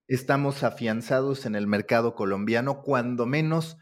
estamos 0.06 0.62
afianzados 0.62 1.46
en 1.46 1.56
el 1.56 1.66
mercado 1.66 2.14
colombiano, 2.14 2.82
cuando 2.82 3.26
menos 3.26 3.76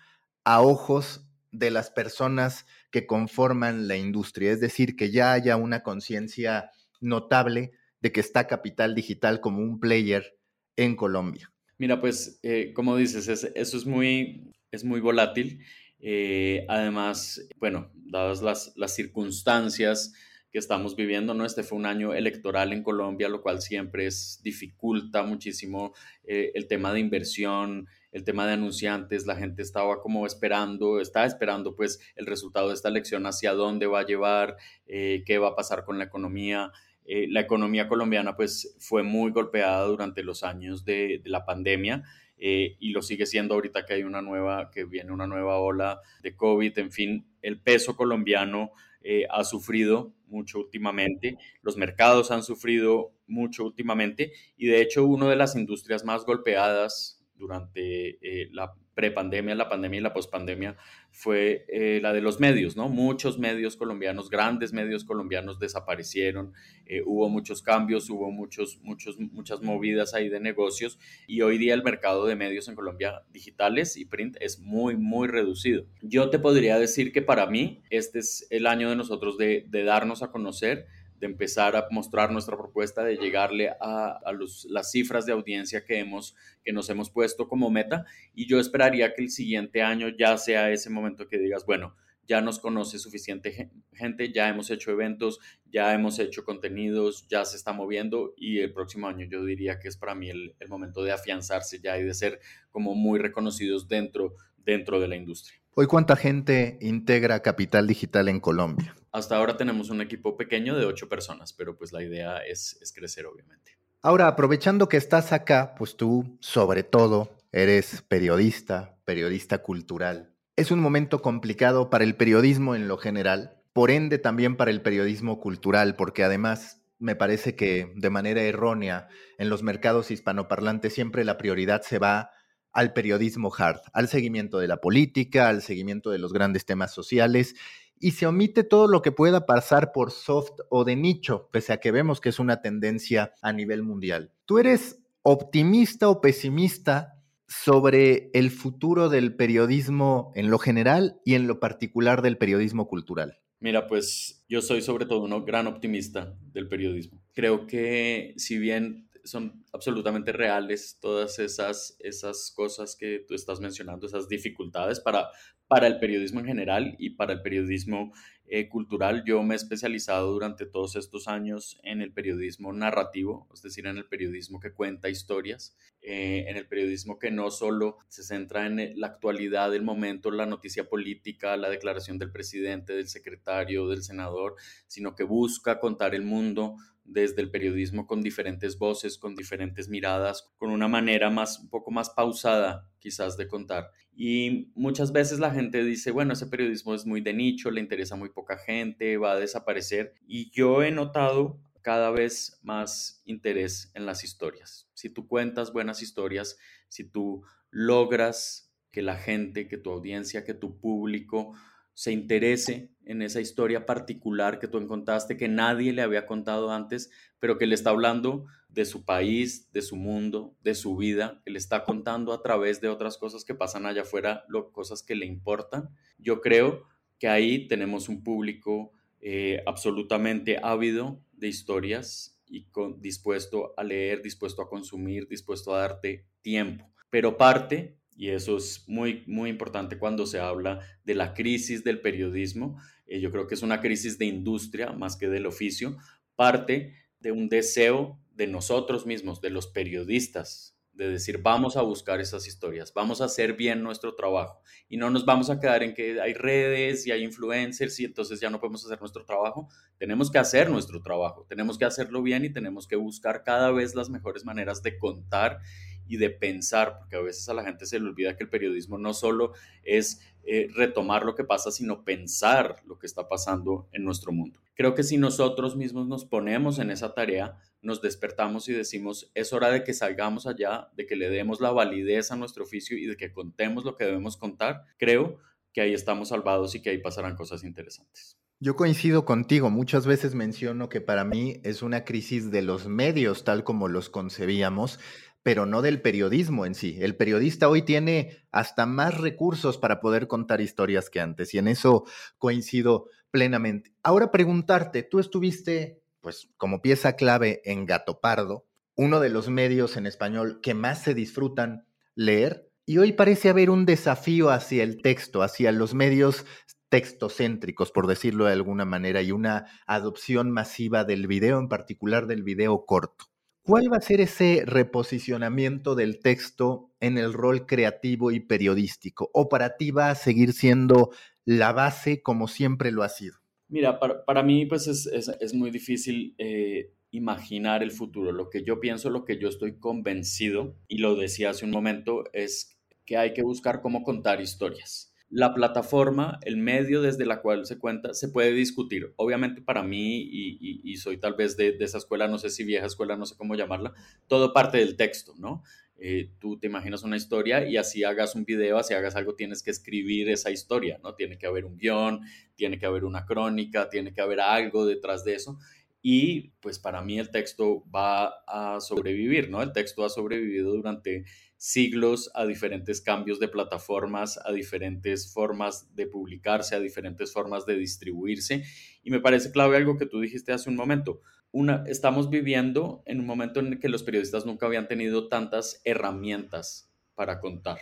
a 0.45 0.63
ojos 0.63 1.27
de 1.51 1.71
las 1.71 1.91
personas 1.91 2.67
que 2.91 3.07
conforman 3.07 3.89
la 3.89 3.97
industria? 3.97 4.53
Es 4.53 4.61
decir, 4.61 4.97
que 4.97 5.11
ya 5.11 5.33
haya 5.33 5.57
una 5.57 5.83
conciencia 5.83 6.71
notable 7.01 7.73
de 8.01 8.13
que 8.13 8.21
está 8.21 8.47
Capital 8.47 8.95
Digital 8.95 9.41
como 9.41 9.63
un 9.63 9.81
player 9.81 10.39
en 10.77 10.97
Colombia? 10.97 11.53
Mira, 11.79 12.01
pues 12.01 12.41
eh, 12.43 12.73
como 12.75 12.97
dices, 12.97 13.29
eso 13.29 13.77
es 13.77 13.87
muy, 13.87 14.53
es 14.73 14.85
muy 14.85 15.01
volátil. 15.01 15.65
Eh, 16.01 16.65
además, 16.69 17.49
bueno, 17.59 17.91
dadas 17.95 18.43
las, 18.43 18.73
las 18.77 18.95
circunstancias 18.95 20.13
que 20.51 20.59
estamos 20.59 20.97
viviendo, 20.97 21.35
¿no? 21.35 21.45
Este 21.45 21.63
fue 21.63 21.79
un 21.79 21.87
año 21.87 22.15
electoral 22.15 22.73
en 22.73 22.83
Colombia, 22.83 23.29
lo 23.29 23.43
cual 23.43 23.61
siempre 23.61 24.07
es, 24.07 24.41
dificulta 24.43 25.23
muchísimo 25.23 25.95
eh, 26.25 26.53
el 26.55 26.67
tema 26.67 26.93
de 26.93 27.01
inversión, 27.01 27.87
el 28.11 28.25
tema 28.25 28.47
de 28.47 28.55
anunciantes, 28.55 29.27
la 29.27 29.37
gente 29.37 29.63
estaba 29.63 30.01
como 30.01 30.27
esperando, 30.27 31.01
está 31.01 31.27
esperando 31.27 31.77
pues 31.77 32.01
el 32.17 32.27
resultado 32.27 32.69
de 32.69 32.75
esta 32.75 32.89
elección, 32.89 33.27
hacia 33.27 33.53
dónde 33.53 33.87
va 33.87 34.01
a 34.01 34.07
llevar, 34.07 34.57
qué 34.87 35.39
va 35.39 35.49
a 35.49 35.55
pasar 35.55 35.85
con 35.85 35.99
la 35.99 36.05
economía. 36.05 36.73
Eh, 37.11 37.27
la 37.27 37.41
economía 37.41 37.89
colombiana 37.89 38.37
pues 38.37 38.77
fue 38.79 39.03
muy 39.03 39.31
golpeada 39.31 39.83
durante 39.87 40.23
los 40.23 40.45
años 40.45 40.85
de, 40.85 41.23
la 41.25 41.47
pandemia 41.47 42.05
eh, 42.37 42.77
y 42.79 42.91
lo 42.91 43.01
sigue 43.01 43.25
siendo 43.25 43.55
ahorita 43.55 43.87
que 43.87 43.95
hay 43.95 44.03
una 44.03 44.21
nueva, 44.21 44.71
que 44.71 44.85
viene 44.85 45.11
una 45.11 45.27
nueva 45.27 45.59
ola 45.59 46.03
de 46.23 46.37
COVID, 46.37 46.79
en 46.79 46.93
fin, 46.93 47.27
el 47.41 47.63
peso 47.63 47.97
colombiano 47.97 48.73
eh, 49.01 49.27
ha 49.31 49.43
sufrido 49.45 50.13
mucho 50.27 50.59
últimamente, 50.59 51.39
los 51.63 51.79
mercados 51.79 52.31
han 52.31 52.43
sufrido 52.43 53.15
mucho 53.27 53.65
últimamente 53.65 54.33
y 54.59 54.67
de 54.67 54.83
hecho 54.83 55.07
una 55.07 55.31
de 55.31 55.37
las 55.37 55.57
industrias 55.57 56.05
más 56.05 56.27
golpeadas 56.27 57.18
durante 57.39 58.19
eh, 58.21 58.49
la 58.53 58.75
prepandemia, 58.99 59.55
la 59.55 59.69
pandemia 59.69 60.01
y 60.01 60.03
la 60.03 60.13
pospandemia 60.13 60.77
fue 61.13 61.65
eh, 61.69 62.01
la 62.03 62.13
de 62.13 62.21
los 62.21 62.41
medios, 62.41 62.77
¿no? 62.77 62.89
Muchos 62.89 63.39
medios 63.39 63.77
colombianos, 63.77 64.29
grandes 64.29 64.73
medios 64.73 65.05
colombianos 65.05 65.61
desaparecieron, 65.61 66.53
eh, 66.85 67.03
hubo 67.07 67.29
muchos 67.29 67.63
cambios, 67.63 68.11
hubo 68.11 68.33
muchos, 68.33 68.81
muchos, 68.83 69.17
muchas 69.21 69.63
movidas 69.63 70.15
ahí 70.15 70.29
de 70.29 70.41
negocios 70.41 70.99
y 71.29 71.43
hoy 71.43 71.59
día 71.59 71.75
el 71.75 71.85
mercado 71.85 72.27
de 72.27 72.35
medios 72.35 72.67
en 72.69 72.75
Colombia 72.75 73.23
digitales 73.31 73.97
y 73.97 74.05
print 74.05 74.37
es 74.41 74.59
muy, 74.59 74.97
muy 74.97 75.29
reducido. 75.29 75.87
Yo 76.03 76.29
te 76.29 76.41
podría 76.41 76.77
decir 76.77 77.13
que 77.13 77.23
para 77.23 77.47
mí 77.47 77.83
este 77.91 78.19
es 78.19 78.49
el 78.51 78.67
año 78.67 78.91
de 78.91 78.97
nosotros 78.97 79.39
de, 79.39 79.65
de 79.69 79.85
darnos 79.85 80.25
a 80.25 80.33
conocer 80.33 80.87
de 81.19 81.27
empezar 81.27 81.77
a 81.77 81.87
mostrar 81.91 82.31
nuestra 82.31 82.57
propuesta, 82.57 83.03
de 83.03 83.17
llegarle 83.17 83.71
a, 83.81 84.21
las 84.69 84.91
cifras 84.91 85.27
de 85.27 85.33
audiencia 85.33 85.85
que, 85.85 85.99
hemos, 85.99 86.35
que 86.65 86.73
nos 86.73 86.89
hemos 86.91 87.11
puesto 87.11 87.49
como 87.49 87.71
meta. 87.71 88.05
Y 88.35 88.47
yo 88.47 88.61
esperaría 88.61 89.15
que 89.15 89.23
el 89.23 89.31
siguiente 89.31 89.83
año 89.83 90.09
ya 90.09 90.37
sea 90.39 90.71
ese 90.71 90.91
momento 90.91 91.29
que 91.29 91.39
digas, 91.39 91.65
bueno, 91.67 91.95
ya 92.29 92.43
nos 92.43 92.61
conoce 92.61 92.99
suficiente 92.99 93.71
gente, 93.93 94.33
ya 94.33 94.49
hemos 94.51 94.71
hecho 94.71 94.91
eventos, 94.91 95.41
ya 95.71 95.95
hemos 95.95 96.19
hecho 96.19 96.45
contenidos, 96.45 97.27
ya 97.27 97.45
se 97.47 97.57
está 97.57 97.73
moviendo 97.73 98.35
y 98.37 98.59
el 98.59 98.73
próximo 98.75 99.09
año 99.09 99.27
yo 99.27 99.45
diría 99.45 99.79
que 99.79 99.89
es 99.89 99.97
para 99.97 100.15
mí 100.15 100.29
el, 100.29 100.55
el 100.61 100.69
momento 100.69 101.03
de 101.03 101.13
afianzarse 101.13 101.81
ya 101.81 101.99
y 101.99 102.05
de 102.05 102.13
ser 102.13 102.39
como 102.71 102.95
muy 102.95 103.19
reconocidos 103.19 103.89
dentro, 103.89 104.35
dentro 104.59 105.01
de 105.01 105.09
la 105.09 105.17
industria. 105.17 105.58
Hoy, 105.81 105.87
¿cuánta 105.87 106.17
gente 106.17 106.77
integra 106.81 107.41
Capital 107.41 107.87
Digital 107.87 108.27
en 108.27 108.41
Colombia? 108.41 108.97
Hasta 109.13 109.37
ahora 109.37 109.57
tenemos 109.57 109.91
un 109.91 110.01
equipo 110.01 110.37
pequeño 110.37 110.77
de 110.77 110.85
ocho 110.85 111.09
personas, 111.09 111.53
pero 111.53 111.77
pues 111.77 111.93
la 111.93 112.03
idea 112.03 112.39
es, 112.39 112.77
es 112.83 112.93
crecer, 112.93 113.27
obviamente. 113.27 113.79
Ahora, 114.03 114.27
aprovechando 114.27 114.89
que 114.89 114.97
estás 114.97 115.33
acá, 115.33 115.77
pues 115.79 115.97
tú, 115.97 116.37
sobre 116.41 116.83
todo, 116.83 117.39
eres 117.53 118.03
periodista, 118.03 118.99
periodista 119.05 119.59
cultural. 119.59 120.35
Es 120.57 120.73
un 120.73 120.81
momento 120.81 121.23
complicado 121.23 121.91
para 121.91 122.03
el 122.03 122.17
periodismo 122.17 122.75
en 122.75 122.89
lo 122.89 122.97
general, 122.97 123.63
por 123.73 123.93
ende 123.93 124.19
también 124.19 124.57
para 124.57 124.73
el 124.73 124.83
periodismo 124.83 125.39
cultural, 125.39 125.95
porque 125.95 126.25
además 126.25 126.83
me 126.99 127.15
parece 127.15 127.55
que 127.55 127.93
de 127.95 128.11
manera 128.11 128.43
errónea 128.43 129.07
en 129.39 129.49
los 129.49 129.63
mercados 129.63 130.11
hispanoparlantes 130.11 130.93
siempre 130.93 131.25
la 131.25 131.39
prioridad 131.39 131.83
se 131.83 132.01
va 132.01 132.33
al 132.73 132.93
periodismo 132.93 133.53
hard, 133.57 133.81
al 133.93 134.09
seguimiento 134.09 134.59
de 134.59 134.69
la 134.69 134.79
política, 134.79 135.49
al 135.49 135.63
seguimiento 135.63 136.11
de 136.11 136.19
los 136.19 136.33
grandes 136.33 136.65
temas 136.65 136.93
sociales 136.93 137.55
y 138.01 138.13
se 138.13 138.27
omite 138.27 138.65
todo 138.65 138.87
lo 138.87 139.03
que 139.03 139.13
pueda 139.13 139.47
pasar 139.47 139.93
por 139.93 140.11
soft 140.11 140.61
o 140.71 140.85
de 140.85 140.97
nicho, 140.97 141.49
pese 141.53 141.73
a 141.73 141.79
que 141.79 141.91
vemos 141.91 142.21
que 142.21 142.29
es 142.29 142.39
una 142.39 142.61
tendencia 142.61 143.33
a 143.43 143.53
nivel 143.53 143.83
mundial. 143.83 144.33
¿Tú 144.45 144.59
eres 144.59 145.01
optimista 145.23 146.09
o 146.09 146.21
pesimista 146.21 147.15
sobre 147.49 148.31
el 148.35 148.51
futuro 148.51 149.09
del 149.09 149.35
periodismo 149.35 150.33
en 150.35 150.51
lo 150.51 150.59
general 150.59 151.21
y 151.25 151.35
en 151.35 151.47
lo 151.47 151.61
particular 151.61 152.23
del 152.23 152.39
periodismo 152.39 152.87
cultural? 152.87 153.41
Mira, 153.61 153.89
pues 153.89 154.45
yo 154.49 154.63
soy 154.63 154.83
sobre 154.83 155.07
todo 155.07 155.25
un 155.25 155.45
gran 155.45 155.67
optimista 155.67 156.37
del 156.53 156.69
periodismo. 156.69 157.21
Creo 157.35 157.67
que 157.67 158.35
si 158.37 158.59
bien 158.59 159.08
son 159.25 159.65
absolutamente 159.73 160.33
reales 160.33 160.99
todas 161.01 161.39
esas, 161.39 161.97
esas 162.01 162.53
cosas 162.55 162.97
que 162.97 163.25
tú 163.27 163.35
estás 163.35 163.61
mencionando, 163.61 164.07
esas 164.07 164.29
dificultades 164.29 165.01
para, 165.01 165.29
para 165.67 165.87
el 165.87 165.99
periodismo 165.99 166.41
en 166.41 166.47
general 166.47 166.97
y 166.99 167.11
para 167.11 167.35
el 167.35 167.43
periodismo 167.43 168.13
eh, 168.51 168.71
cultural. 168.71 169.25
Yo 169.27 169.43
me 169.43 169.55
he 169.55 169.57
especializado 169.57 170.33
durante 170.33 170.65
todos 170.65 170.97
estos 170.97 171.29
años 171.29 171.79
en 171.83 172.01
el 172.01 172.15
periodismo 172.15 172.73
narrativo, 172.73 173.47
es 173.53 173.61
decir, 173.61 173.87
en 173.87 173.99
el 173.99 174.07
periodismo 174.07 174.59
que 174.59 174.73
cuenta 174.73 175.11
historias, 175.11 175.77
eh, 176.01 176.47
en 176.49 176.57
el 176.57 176.67
periodismo 176.67 177.19
que 177.19 177.31
no 177.31 177.51
solo 177.51 177.99
se 178.09 178.23
centra 178.23 178.67
en 178.67 178.99
la 178.99 179.09
actualidad 179.09 179.71
del 179.71 179.83
momento, 179.83 180.31
la 180.31 180.47
noticia 180.47 180.89
política, 180.89 181.59
la 181.59 181.69
declaración 181.69 182.19
del 182.19 182.33
presidente, 182.33 182.95
del 182.95 183.09
secretario, 183.09 183.87
del 183.89 184.03
senador, 184.03 184.55
sino 184.87 185.15
que 185.15 185.25
busca 185.25 185.79
contar 185.79 186.15
el 186.15 186.23
mundo 186.23 186.77
desde 187.09 187.41
el 187.41 187.51
periodismo 187.51 188.07
con 188.07 188.23
diferentes 188.23 188.79
voces, 188.79 189.19
con 189.19 189.35
diferentes 189.35 189.89
miradas, 189.89 190.51
con 190.59 190.71
una 190.71 190.89
manera 190.89 191.31
más, 191.31 191.59
un 191.59 191.71
poco 191.71 191.91
más 191.91 192.11
pausada 192.11 192.89
quizás 192.99 193.37
de 193.37 193.49
contar. 193.49 193.91
Y 194.15 194.71
muchas 194.75 195.13
veces 195.13 195.39
la 195.39 195.51
gente 195.51 195.83
dice, 195.85 196.11
bueno, 196.11 196.35
ese 196.35 196.47
periodismo 196.47 196.95
es 196.95 197.07
muy 197.07 197.21
de 197.21 197.33
nicho, 197.33 197.71
le 197.71 197.81
interesa 197.81 198.17
muy 198.17 198.31
poca 198.31 198.59
gente, 198.59 199.17
va 199.17 199.33
a 199.33 199.39
desaparecer. 199.39 200.13
Y 200.27 200.51
yo 200.51 200.83
he 200.83 200.91
notado 200.91 201.61
cada 201.83 202.11
vez 202.11 202.59
más 202.63 203.23
interés 203.25 203.91
en 203.95 204.05
las 204.05 204.25
historias. 204.25 204.91
Si 204.95 205.09
tú 205.09 205.27
cuentas 205.27 205.73
buenas 205.73 206.03
historias, 206.03 206.59
si 206.89 207.05
tú 207.05 207.43
logras 207.71 208.75
que 208.91 209.03
la 209.03 209.17
gente, 209.17 209.69
que 209.69 209.79
tu 209.79 209.91
audiencia, 209.91 210.45
que 210.45 210.55
tu 210.55 210.81
público 210.81 211.55
se 211.99 212.13
interese 212.13 212.93
en 213.07 213.23
esa 213.23 213.41
historia 213.41 213.85
particular 213.85 214.61
que 214.61 214.69
tú 214.69 214.79
encontraste, 214.79 215.37
que 215.37 215.49
nadie 215.49 215.93
le 215.93 216.03
había 216.03 216.27
contado 216.27 216.71
antes, 216.71 217.11
pero 217.41 217.59
que 217.59 217.67
le 217.67 217.75
está 217.75 217.91
hablando 217.91 218.47
de 218.69 218.85
su 218.85 219.05
país, 219.05 219.73
de 219.73 219.83
su 219.83 219.97
mundo, 219.97 220.55
de 220.63 220.77
su 220.77 220.97
vida, 220.97 221.43
que 221.45 221.51
le 221.51 221.59
está 221.59 221.83
contando 221.83 222.33
a 222.33 222.41
través 222.41 222.81
de 222.81 222.89
otras 222.89 223.19
cosas 223.19 223.45
que 223.45 223.57
pasan 223.57 223.85
allá 223.85 224.03
afuera, 224.03 224.45
lo, 224.47 224.71
cosas 224.71 225.03
que 225.03 225.17
le 225.17 225.27
importan. 225.27 225.91
Yo 226.19 226.41
creo 226.41 226.85
que 227.19 227.27
ahí 227.27 227.67
tenemos 227.67 228.09
un 228.09 228.23
público 228.23 228.93
eh, 229.21 229.65
absolutamente 229.67 230.61
ávido 230.63 231.21
de 231.33 231.49
historias 231.49 232.41
y 232.47 232.67
con, 232.67 233.03
dispuesto 233.03 233.75
a 233.77 233.83
leer, 233.83 234.23
dispuesto 234.23 234.63
a 234.63 234.69
consumir, 234.69 235.27
dispuesto 235.27 235.75
a 235.75 235.81
darte 235.81 236.27
tiempo. 236.43 236.93
Pero 237.11 237.37
parte 237.37 237.99
y 238.19 238.31
eso 238.31 238.57
es 238.57 238.83
muy, 238.89 239.23
muy 239.29 239.49
importante 239.49 239.97
cuando 239.97 240.27
se 240.27 240.41
habla 240.41 240.81
de 241.05 241.15
la 241.15 241.35
crisis 241.35 241.85
del 241.85 242.01
periodismo. 242.01 242.77
Eh, 243.07 243.21
yo 243.21 243.31
creo 243.31 243.47
que 243.47 243.55
es 243.55 243.63
una 243.63 243.81
crisis 243.81 244.19
de 244.19 244.25
industria 244.25 244.91
más 244.91 245.17
que 245.17 245.29
del 245.29 245.47
oficio, 245.47 245.97
parte 246.35 246.95
de 247.21 247.31
un 247.31 247.49
deseo 247.49 248.21
de 248.33 248.49
nosotros 248.49 249.07
mismos, 249.07 249.41
de 249.41 249.51
los 249.51 249.69
periodistas, 249.69 250.77
de 250.93 251.09
decir, 251.09 251.39
vamos 251.43 251.77
a 251.77 251.83
buscar 251.83 252.21
esas 252.21 252.49
historias, 252.49 252.93
vamos 252.93 253.21
a 253.21 253.27
hacer 253.27 253.53
bien 253.53 253.85
nuestro 253.85 254.17
trabajo 254.17 254.63
y 254.89 254.97
no 254.97 255.11
nos 255.11 255.25
vamos 255.25 255.49
a 255.49 255.61
quedar 255.61 255.85
en 255.85 255.95
que 255.95 256.21
hay 256.21 256.35
redes 256.35 257.07
y 257.07 257.13
hay 257.13 257.23
influencers 257.23 258.01
y 258.01 258.05
entonces 258.05 258.41
ya 258.41 258.51
no 258.51 258.59
podemos 258.59 258.85
hacer 258.85 258.99
nuestro 258.99 259.25
trabajo. 259.25 259.69
Tenemos 259.97 260.29
que 260.29 260.39
hacer 260.39 260.69
nuestro 260.71 261.01
trabajo, 261.03 261.47
tenemos 261.49 261.79
que 261.79 261.85
hacerlo 261.85 262.21
bien 262.21 262.45
y 262.45 262.53
tenemos 262.53 262.89
que 262.89 262.97
buscar 262.97 263.45
cada 263.45 263.71
vez 263.71 263.95
las 263.95 264.11
mejores 264.11 264.45
maneras 264.45 264.83
de 264.83 264.99
contar 264.99 265.61
y 266.09 266.17
de 266.17 266.31
pensar, 266.31 266.99
porque 266.99 267.17
a 267.17 267.21
veces 267.21 267.49
a 267.49 267.55
la 267.55 267.63
gente 267.63 267.87
se 267.87 268.01
le 268.01 268.07
olvida 268.07 268.37
que 268.37 268.45
el 268.45 268.51
periodismo 268.51 268.99
no 268.99 269.15
solo 269.15 269.53
es 269.85 270.21
eh, 270.45 270.69
retomar 270.75 271.25
lo 271.25 271.35
que 271.35 271.45
pasa, 271.45 271.71
sino 271.71 272.05
pensar 272.05 272.83
lo 272.87 272.99
que 272.99 273.07
está 273.07 273.29
pasando 273.29 273.89
en 273.93 274.05
nuestro 274.05 274.33
mundo. 274.33 274.61
Creo 274.75 274.95
que 274.95 275.03
si 275.03 275.19
nosotros 275.19 275.77
mismos 275.77 276.09
nos 276.09 276.25
ponemos 276.25 276.79
en 276.79 276.91
esa 276.91 277.13
tarea, 277.13 277.59
nos 277.83 278.01
despertamos 278.01 278.69
y 278.69 278.73
decimos, 278.73 279.31
es 279.35 279.53
hora 279.53 279.71
de 279.71 279.85
que 279.85 279.93
salgamos 279.93 280.47
allá, 280.47 280.89
de 280.97 281.07
que 281.07 281.17
le 281.17 281.29
demos 281.29 281.61
la 281.61 281.71
validez 281.71 282.33
a 282.33 282.37
nuestro 282.37 282.65
oficio 282.65 282.97
y 282.97 283.07
de 283.07 283.17
que 283.17 283.33
contemos 283.33 283.85
lo 283.85 283.97
que 283.97 284.07
debemos 284.07 284.37
contar, 284.37 284.85
creo 284.97 285.39
que 285.73 285.83
ahí 285.83 285.93
estamos 285.93 286.31
salvados 286.31 286.75
y 286.75 286.81
que 286.81 286.91
ahí 286.91 286.99
pasarán 286.99 287.37
cosas 287.37 287.63
interesantes. 287.63 288.39
Yo 288.61 288.75
coincido 288.75 289.25
contigo, 289.25 289.71
muchas 289.71 290.05
veces 290.05 290.35
menciono 290.35 290.89
que 290.89 291.01
para 291.01 291.23
mí 291.25 291.61
es 291.63 291.81
una 291.81 292.05
crisis 292.05 292.51
de 292.51 292.63
los 292.63 292.89
medios 292.89 293.45
tal 293.45 293.63
como 293.63 293.87
los 293.87 294.11
concebíamos 294.11 294.99
pero 295.43 295.67
no 295.67 295.83
del 295.83 296.03
periodismo 296.03 296.67
en 296.67 296.75
sí. 296.75 296.99
El 297.01 297.17
periodista 297.17 297.69
hoy 297.69 297.83
tiene 297.83 298.45
hasta 298.51 298.87
más 298.87 299.19
recursos 299.19 299.79
para 299.79 300.01
poder 300.01 300.29
contar 300.29 300.61
historias 300.61 301.11
que 301.11 301.21
antes 301.21 301.55
y 301.55 301.59
en 301.59 301.69
eso 301.69 302.05
coincido 302.39 303.07
plenamente. 303.31 303.95
Ahora 304.03 304.31
preguntarte, 304.31 305.03
tú 305.03 305.19
estuviste 305.19 306.03
pues 306.21 306.49
como 306.57 306.83
pieza 306.83 307.15
clave 307.15 307.63
en 307.65 307.87
Gato 307.87 308.21
Pardo, 308.21 308.67
uno 308.97 309.21
de 309.21 309.29
los 309.29 309.49
medios 309.49 309.97
en 309.97 310.07
español 310.07 310.61
que 310.61 310.75
más 310.75 311.03
se 311.03 311.15
disfrutan 311.15 311.87
leer 312.15 312.69
y 312.85 312.99
hoy 312.99 313.13
parece 313.13 313.51
haber 313.51 313.71
un 313.71 313.85
desafío 313.85 314.51
hacia 314.51 314.83
el 314.83 315.03
texto, 315.03 315.43
hacia 315.43 315.73
los 315.73 315.95
medios 315.95 316.47
textocéntricos, 316.89 317.93
por 317.93 318.07
decirlo 318.07 318.47
de 318.47 318.55
alguna 318.55 318.87
manera, 318.87 319.21
y 319.21 319.31
una 319.31 319.67
adopción 319.87 320.51
masiva 320.51 321.05
del 321.05 321.27
video, 321.27 321.59
en 321.59 321.69
particular 321.69 322.27
del 322.27 322.43
video 322.43 322.87
corto. 322.87 323.27
¿Cuál 323.69 323.93
va 323.93 323.99
a 323.99 324.01
ser 324.01 324.23
ese 324.23 324.63
reposicionamiento 324.65 325.95
del 325.95 326.21
texto 326.21 326.91
en 327.01 327.19
el 327.19 327.35
rol 327.35 327.67
creativo 327.67 328.31
y 328.31 328.41
periodístico? 328.41 329.29
¿O 329.35 329.51
para 329.51 329.77
ti 329.77 329.91
va 329.91 330.09
a 330.09 330.15
seguir 330.15 330.55
siendo 330.55 331.11
la 331.45 331.75
base 331.75 332.23
como 332.23 332.49
siempre 332.49 332.93
lo 332.93 333.03
ha 333.03 333.11
sido? 333.11 333.37
Mira, 333.69 334.01
para, 334.01 334.43
mí 334.43 334.65
pues 334.65 334.87
es, 334.87 335.53
muy 335.53 335.71
difícil 335.71 336.35
eh, 336.39 336.95
imaginar 337.11 337.83
el 337.83 337.91
futuro. 337.91 338.33
Lo 338.33 338.49
que 338.49 338.65
yo 338.65 338.81
pienso, 338.81 339.11
lo 339.11 339.27
que 339.27 339.39
yo 339.39 339.51
estoy 339.51 339.79
convencido, 339.79 340.75
y 340.89 340.97
lo 340.97 341.15
decía 341.15 341.51
hace 341.51 341.67
un 341.67 341.71
momento, 341.71 342.25
es 342.33 342.81
que 343.05 343.19
hay 343.19 343.35
que 343.35 343.43
buscar 343.43 343.83
cómo 343.83 344.03
contar 344.03 344.41
historias 344.41 345.08
la 345.31 345.53
plataforma, 345.53 346.39
el 346.43 346.57
medio 346.57 347.03
desde 347.03 347.27
la 347.27 347.43
cual 347.43 347.67
se 347.67 347.79
cuenta, 347.79 348.15
se 348.15 348.29
puede 348.29 348.53
discutir. 348.53 349.13
Obviamente 349.17 349.61
para 349.61 349.83
mí, 349.83 350.21
y, 350.23 350.97
soy 350.97 351.19
tal 351.19 351.35
vez 351.35 351.57
de, 351.57 351.77
esa 351.81 351.99
escuela, 351.99 352.29
no 352.29 352.39
sé 352.39 352.51
si 352.51 352.65
vieja 352.65 352.87
escuela, 352.87 353.17
no 353.17 353.27
sé 353.27 353.37
cómo 353.37 353.55
llamarla, 353.55 353.93
todo 354.27 354.53
parte 354.53 354.79
del 354.79 354.97
texto, 354.97 355.35
¿no? 355.37 355.63
Eh, 356.01 356.31
tú 356.39 356.59
te 356.59 356.69
imaginas 356.69 357.03
una 357.03 357.17
historia 357.17 357.69
y 357.69 357.77
así 357.77 358.05
hagas 358.05 358.37
un 358.37 358.45
video, 358.45 358.79
así 358.79 358.95
hagas 358.95 359.17
algo, 359.17 359.35
tienes 359.35 359.63
que 359.63 359.71
escribir 359.71 360.31
esa 360.31 360.51
historia, 360.51 360.99
¿no? 361.03 361.15
Tiene 361.15 361.39
que 361.39 361.47
haber 361.47 361.65
un 361.65 361.77
guion, 361.77 362.21
tiene 362.55 362.79
que 362.79 362.87
haber 362.87 363.05
una 363.05 363.27
crónica, 363.27 363.91
tiene 363.91 364.15
que 364.15 364.21
haber 364.21 364.41
algo 364.41 364.87
detrás 364.87 365.25
de 365.25 365.35
eso. 365.35 365.59
Y 366.01 366.53
pues 366.61 366.79
para 366.79 367.03
mí 367.03 367.19
el 367.19 367.31
texto 367.31 367.85
va 367.95 368.33
a 368.47 368.81
sobrevivir, 368.81 369.51
¿no? 369.51 369.61
El 369.61 369.73
texto 369.73 370.05
ha 370.05 370.09
sobrevivido 370.09 370.73
durante 370.73 371.25
siglos 371.59 372.31
a 372.35 372.47
diferentes 372.47 373.03
cambios 373.03 373.39
de 373.41 373.49
plataformas, 373.49 374.39
a 374.45 374.53
diferentes 374.53 375.33
formas 375.33 375.95
de 375.95 376.07
publicarse, 376.07 376.75
a 376.75 376.81
diferentes 376.81 377.33
formas 377.33 377.67
de 377.67 377.77
distribuirse. 377.77 378.65
Y 379.03 379.11
me 379.11 379.21
parece 379.21 379.51
clave 379.51 379.77
algo 379.77 379.99
que 379.99 380.07
tú 380.07 380.21
dijiste 380.21 380.53
hace 380.53 380.71
un 380.71 380.77
momento. 380.77 381.21
Una, 381.51 381.85
estamos 381.87 382.31
viviendo 382.31 383.03
en 383.07 383.21
un 383.21 383.27
momento 383.27 383.61
en 383.61 383.67
el 383.67 383.81
que 383.81 383.89
los 383.89 384.03
periodistas 384.03 384.47
nunca 384.47 384.67
habían 384.67 384.89
tenido 384.89 385.29
tantas 385.29 385.83
herramientas 385.85 386.93
para 387.15 387.41
contar. 387.41 387.79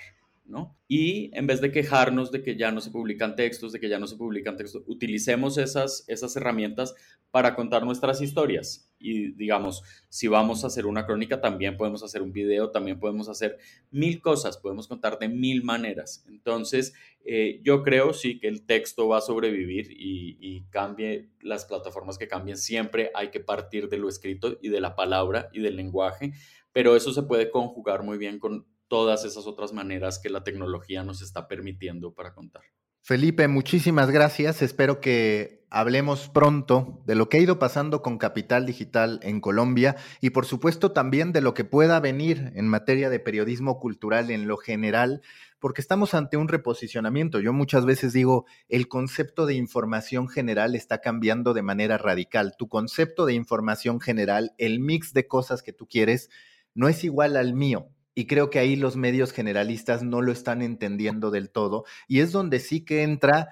Y 0.88 1.30
en 1.36 1.46
vez 1.46 1.60
de 1.60 1.72
quejarnos 1.72 2.30
de 2.30 2.42
que 2.42 2.56
ya 2.56 2.70
no 2.70 2.80
se 2.80 2.90
publican 2.90 3.34
textos, 3.34 3.72
de 3.72 3.80
que 3.80 3.88
ya 3.88 3.98
no 3.98 4.06
se 4.06 4.16
publican 4.16 4.56
textos, 4.56 4.84
utilicemos 4.86 5.58
esas, 5.58 6.04
esas 6.06 6.36
herramientas 6.36 6.94
para 7.30 7.56
contar 7.56 7.84
nuestras 7.84 8.20
historias. 8.20 8.88
Y 8.98 9.32
digamos, 9.32 9.82
si 10.08 10.28
vamos 10.28 10.62
a 10.62 10.68
hacer 10.68 10.86
una 10.86 11.04
crónica, 11.04 11.40
también 11.40 11.76
podemos 11.76 12.02
hacer 12.04 12.22
un 12.22 12.32
video, 12.32 12.70
también 12.70 13.00
podemos 13.00 13.28
hacer 13.28 13.58
mil 13.90 14.20
cosas, 14.20 14.56
podemos 14.58 14.86
contar 14.86 15.18
de 15.18 15.28
mil 15.28 15.64
maneras. 15.64 16.24
Entonces, 16.28 16.94
eh, 17.24 17.60
yo 17.62 17.82
creo 17.82 18.12
sí 18.12 18.38
que 18.38 18.48
el 18.48 18.64
texto 18.64 19.08
va 19.08 19.18
a 19.18 19.22
sobrevivir 19.22 19.90
y, 19.90 20.38
y 20.40 20.62
cambie 20.70 21.30
las 21.40 21.64
plataformas 21.64 22.16
que 22.16 22.28
cambien. 22.28 22.56
Siempre 22.56 23.10
hay 23.14 23.30
que 23.30 23.40
partir 23.40 23.88
de 23.88 23.98
lo 23.98 24.08
escrito 24.08 24.58
y 24.62 24.68
de 24.68 24.80
la 24.80 24.94
palabra 24.94 25.50
y 25.52 25.60
del 25.60 25.76
lenguaje, 25.76 26.32
pero 26.72 26.94
eso 26.94 27.12
se 27.12 27.24
puede 27.24 27.50
conjugar 27.50 28.04
muy 28.04 28.18
bien 28.18 28.38
con 28.38 28.66
todas 28.88 29.24
esas 29.24 29.46
otras 29.46 29.72
maneras 29.72 30.18
que 30.18 30.30
la 30.30 30.44
tecnología 30.44 31.02
nos 31.02 31.22
está 31.22 31.48
permitiendo 31.48 32.12
para 32.14 32.34
contar. 32.34 32.62
Felipe, 33.06 33.46
muchísimas 33.46 34.10
gracias. 34.10 34.62
Espero 34.62 35.00
que 35.00 35.64
hablemos 35.70 36.28
pronto 36.28 37.02
de 37.06 37.14
lo 37.14 37.28
que 37.28 37.36
ha 37.36 37.40
ido 37.40 37.58
pasando 37.58 38.02
con 38.02 38.18
Capital 38.18 38.66
Digital 38.66 39.20
en 39.22 39.40
Colombia 39.40 39.94
y 40.20 40.30
por 40.30 40.44
supuesto 40.44 40.90
también 40.90 41.32
de 41.32 41.40
lo 41.40 41.54
que 41.54 41.64
pueda 41.64 42.00
venir 42.00 42.50
en 42.56 42.66
materia 42.66 43.08
de 43.08 43.20
periodismo 43.20 43.78
cultural 43.78 44.32
en 44.32 44.48
lo 44.48 44.56
general, 44.56 45.22
porque 45.60 45.80
estamos 45.80 46.14
ante 46.14 46.36
un 46.36 46.48
reposicionamiento. 46.48 47.38
Yo 47.38 47.52
muchas 47.52 47.86
veces 47.86 48.12
digo, 48.12 48.44
el 48.68 48.88
concepto 48.88 49.46
de 49.46 49.54
información 49.54 50.28
general 50.28 50.74
está 50.74 51.00
cambiando 51.00 51.54
de 51.54 51.62
manera 51.62 51.98
radical. 51.98 52.54
Tu 52.58 52.68
concepto 52.68 53.24
de 53.24 53.34
información 53.34 54.00
general, 54.00 54.52
el 54.58 54.80
mix 54.80 55.12
de 55.12 55.28
cosas 55.28 55.62
que 55.62 55.72
tú 55.72 55.86
quieres, 55.86 56.28
no 56.74 56.88
es 56.88 57.04
igual 57.04 57.36
al 57.36 57.54
mío. 57.54 57.88
Y 58.18 58.26
creo 58.26 58.48
que 58.48 58.58
ahí 58.58 58.76
los 58.76 58.96
medios 58.96 59.30
generalistas 59.32 60.02
no 60.02 60.22
lo 60.22 60.32
están 60.32 60.62
entendiendo 60.62 61.30
del 61.30 61.50
todo. 61.50 61.84
Y 62.08 62.20
es 62.20 62.32
donde 62.32 62.60
sí 62.60 62.82
que 62.82 63.02
entra 63.02 63.50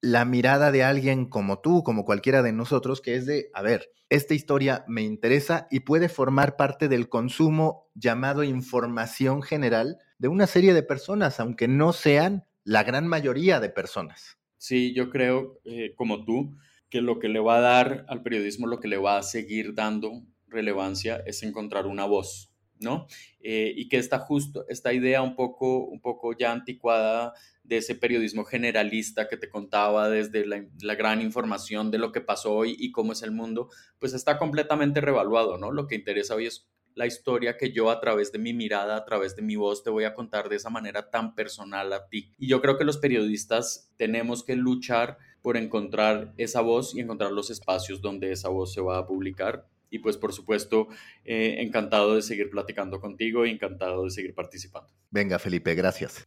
la 0.00 0.24
mirada 0.24 0.72
de 0.72 0.82
alguien 0.82 1.26
como 1.26 1.60
tú, 1.60 1.82
como 1.82 2.06
cualquiera 2.06 2.42
de 2.42 2.52
nosotros, 2.52 3.02
que 3.02 3.14
es 3.14 3.26
de, 3.26 3.50
a 3.52 3.60
ver, 3.60 3.90
esta 4.08 4.32
historia 4.32 4.84
me 4.88 5.02
interesa 5.02 5.68
y 5.70 5.80
puede 5.80 6.08
formar 6.08 6.56
parte 6.56 6.88
del 6.88 7.10
consumo 7.10 7.90
llamado 7.94 8.42
información 8.42 9.42
general 9.42 9.98
de 10.18 10.28
una 10.28 10.46
serie 10.46 10.72
de 10.72 10.82
personas, 10.82 11.38
aunque 11.38 11.68
no 11.68 11.92
sean 11.92 12.46
la 12.64 12.84
gran 12.84 13.06
mayoría 13.06 13.60
de 13.60 13.68
personas. 13.68 14.38
Sí, 14.56 14.94
yo 14.94 15.10
creo, 15.10 15.60
eh, 15.64 15.92
como 15.94 16.24
tú, 16.24 16.56
que 16.88 17.02
lo 17.02 17.18
que 17.18 17.28
le 17.28 17.40
va 17.40 17.58
a 17.58 17.60
dar 17.60 18.06
al 18.08 18.22
periodismo, 18.22 18.66
lo 18.66 18.80
que 18.80 18.88
le 18.88 18.96
va 18.96 19.18
a 19.18 19.22
seguir 19.22 19.74
dando 19.74 20.22
relevancia 20.48 21.22
es 21.26 21.42
encontrar 21.42 21.86
una 21.86 22.06
voz, 22.06 22.50
¿no? 22.80 23.06
Eh, 23.40 23.72
y 23.76 23.88
que 23.88 23.98
está 23.98 24.18
justo, 24.18 24.64
esta 24.68 24.92
idea 24.92 25.22
un 25.22 25.36
poco, 25.36 25.84
un 25.84 26.00
poco 26.00 26.36
ya 26.36 26.52
anticuada 26.52 27.34
de 27.62 27.78
ese 27.78 27.94
periodismo 27.94 28.44
generalista 28.44 29.28
que 29.28 29.36
te 29.36 29.48
contaba 29.48 30.08
desde 30.08 30.46
la, 30.46 30.94
gran 30.94 31.20
información 31.20 31.90
de 31.90 31.98
lo 31.98 32.12
que 32.12 32.20
pasó 32.20 32.54
hoy 32.54 32.76
y 32.78 32.92
cómo 32.92 33.12
es 33.12 33.22
el 33.22 33.32
mundo, 33.32 33.70
pues 33.98 34.14
está 34.14 34.38
completamente 34.38 35.00
revaluado, 35.00 35.58
¿no? 35.58 35.72
Lo 35.72 35.86
que 35.86 35.96
interesa 35.96 36.34
hoy 36.34 36.46
es 36.46 36.68
la 36.94 37.06
historia 37.06 37.58
que 37.58 37.72
yo 37.72 37.90
a 37.90 38.00
través 38.00 38.32
de 38.32 38.38
mi 38.38 38.54
mirada, 38.54 38.96
a 38.96 39.04
través 39.04 39.36
de 39.36 39.42
mi 39.42 39.56
voz, 39.56 39.82
te 39.82 39.90
voy 39.90 40.04
a 40.04 40.14
contar 40.14 40.48
de 40.48 40.56
esa 40.56 40.70
manera 40.70 41.10
tan 41.10 41.34
personal 41.34 41.92
a 41.92 42.08
ti. 42.08 42.32
Y 42.38 42.48
yo 42.48 42.62
creo 42.62 42.78
que 42.78 42.84
los 42.84 42.96
periodistas 42.96 43.92
tenemos 43.96 44.42
que 44.42 44.56
luchar 44.56 45.18
por 45.42 45.58
encontrar 45.58 46.32
esa 46.38 46.62
voz 46.62 46.94
y 46.94 47.00
encontrar 47.00 47.32
los 47.32 47.50
espacios 47.50 48.00
donde 48.00 48.32
esa 48.32 48.48
voz 48.48 48.72
se 48.72 48.80
va 48.80 48.96
a 48.96 49.06
publicar 49.06 49.68
y 49.90 49.98
pues 50.00 50.16
por 50.16 50.32
supuesto, 50.32 50.88
eh, 51.24 51.56
encantado 51.58 52.14
de 52.14 52.22
seguir 52.22 52.50
platicando 52.50 53.00
contigo 53.00 53.46
y 53.46 53.50
encantado 53.50 54.04
de 54.04 54.10
seguir 54.10 54.34
participando. 54.34 54.92
Venga, 55.10 55.38
Felipe, 55.38 55.74
gracias. 55.74 56.26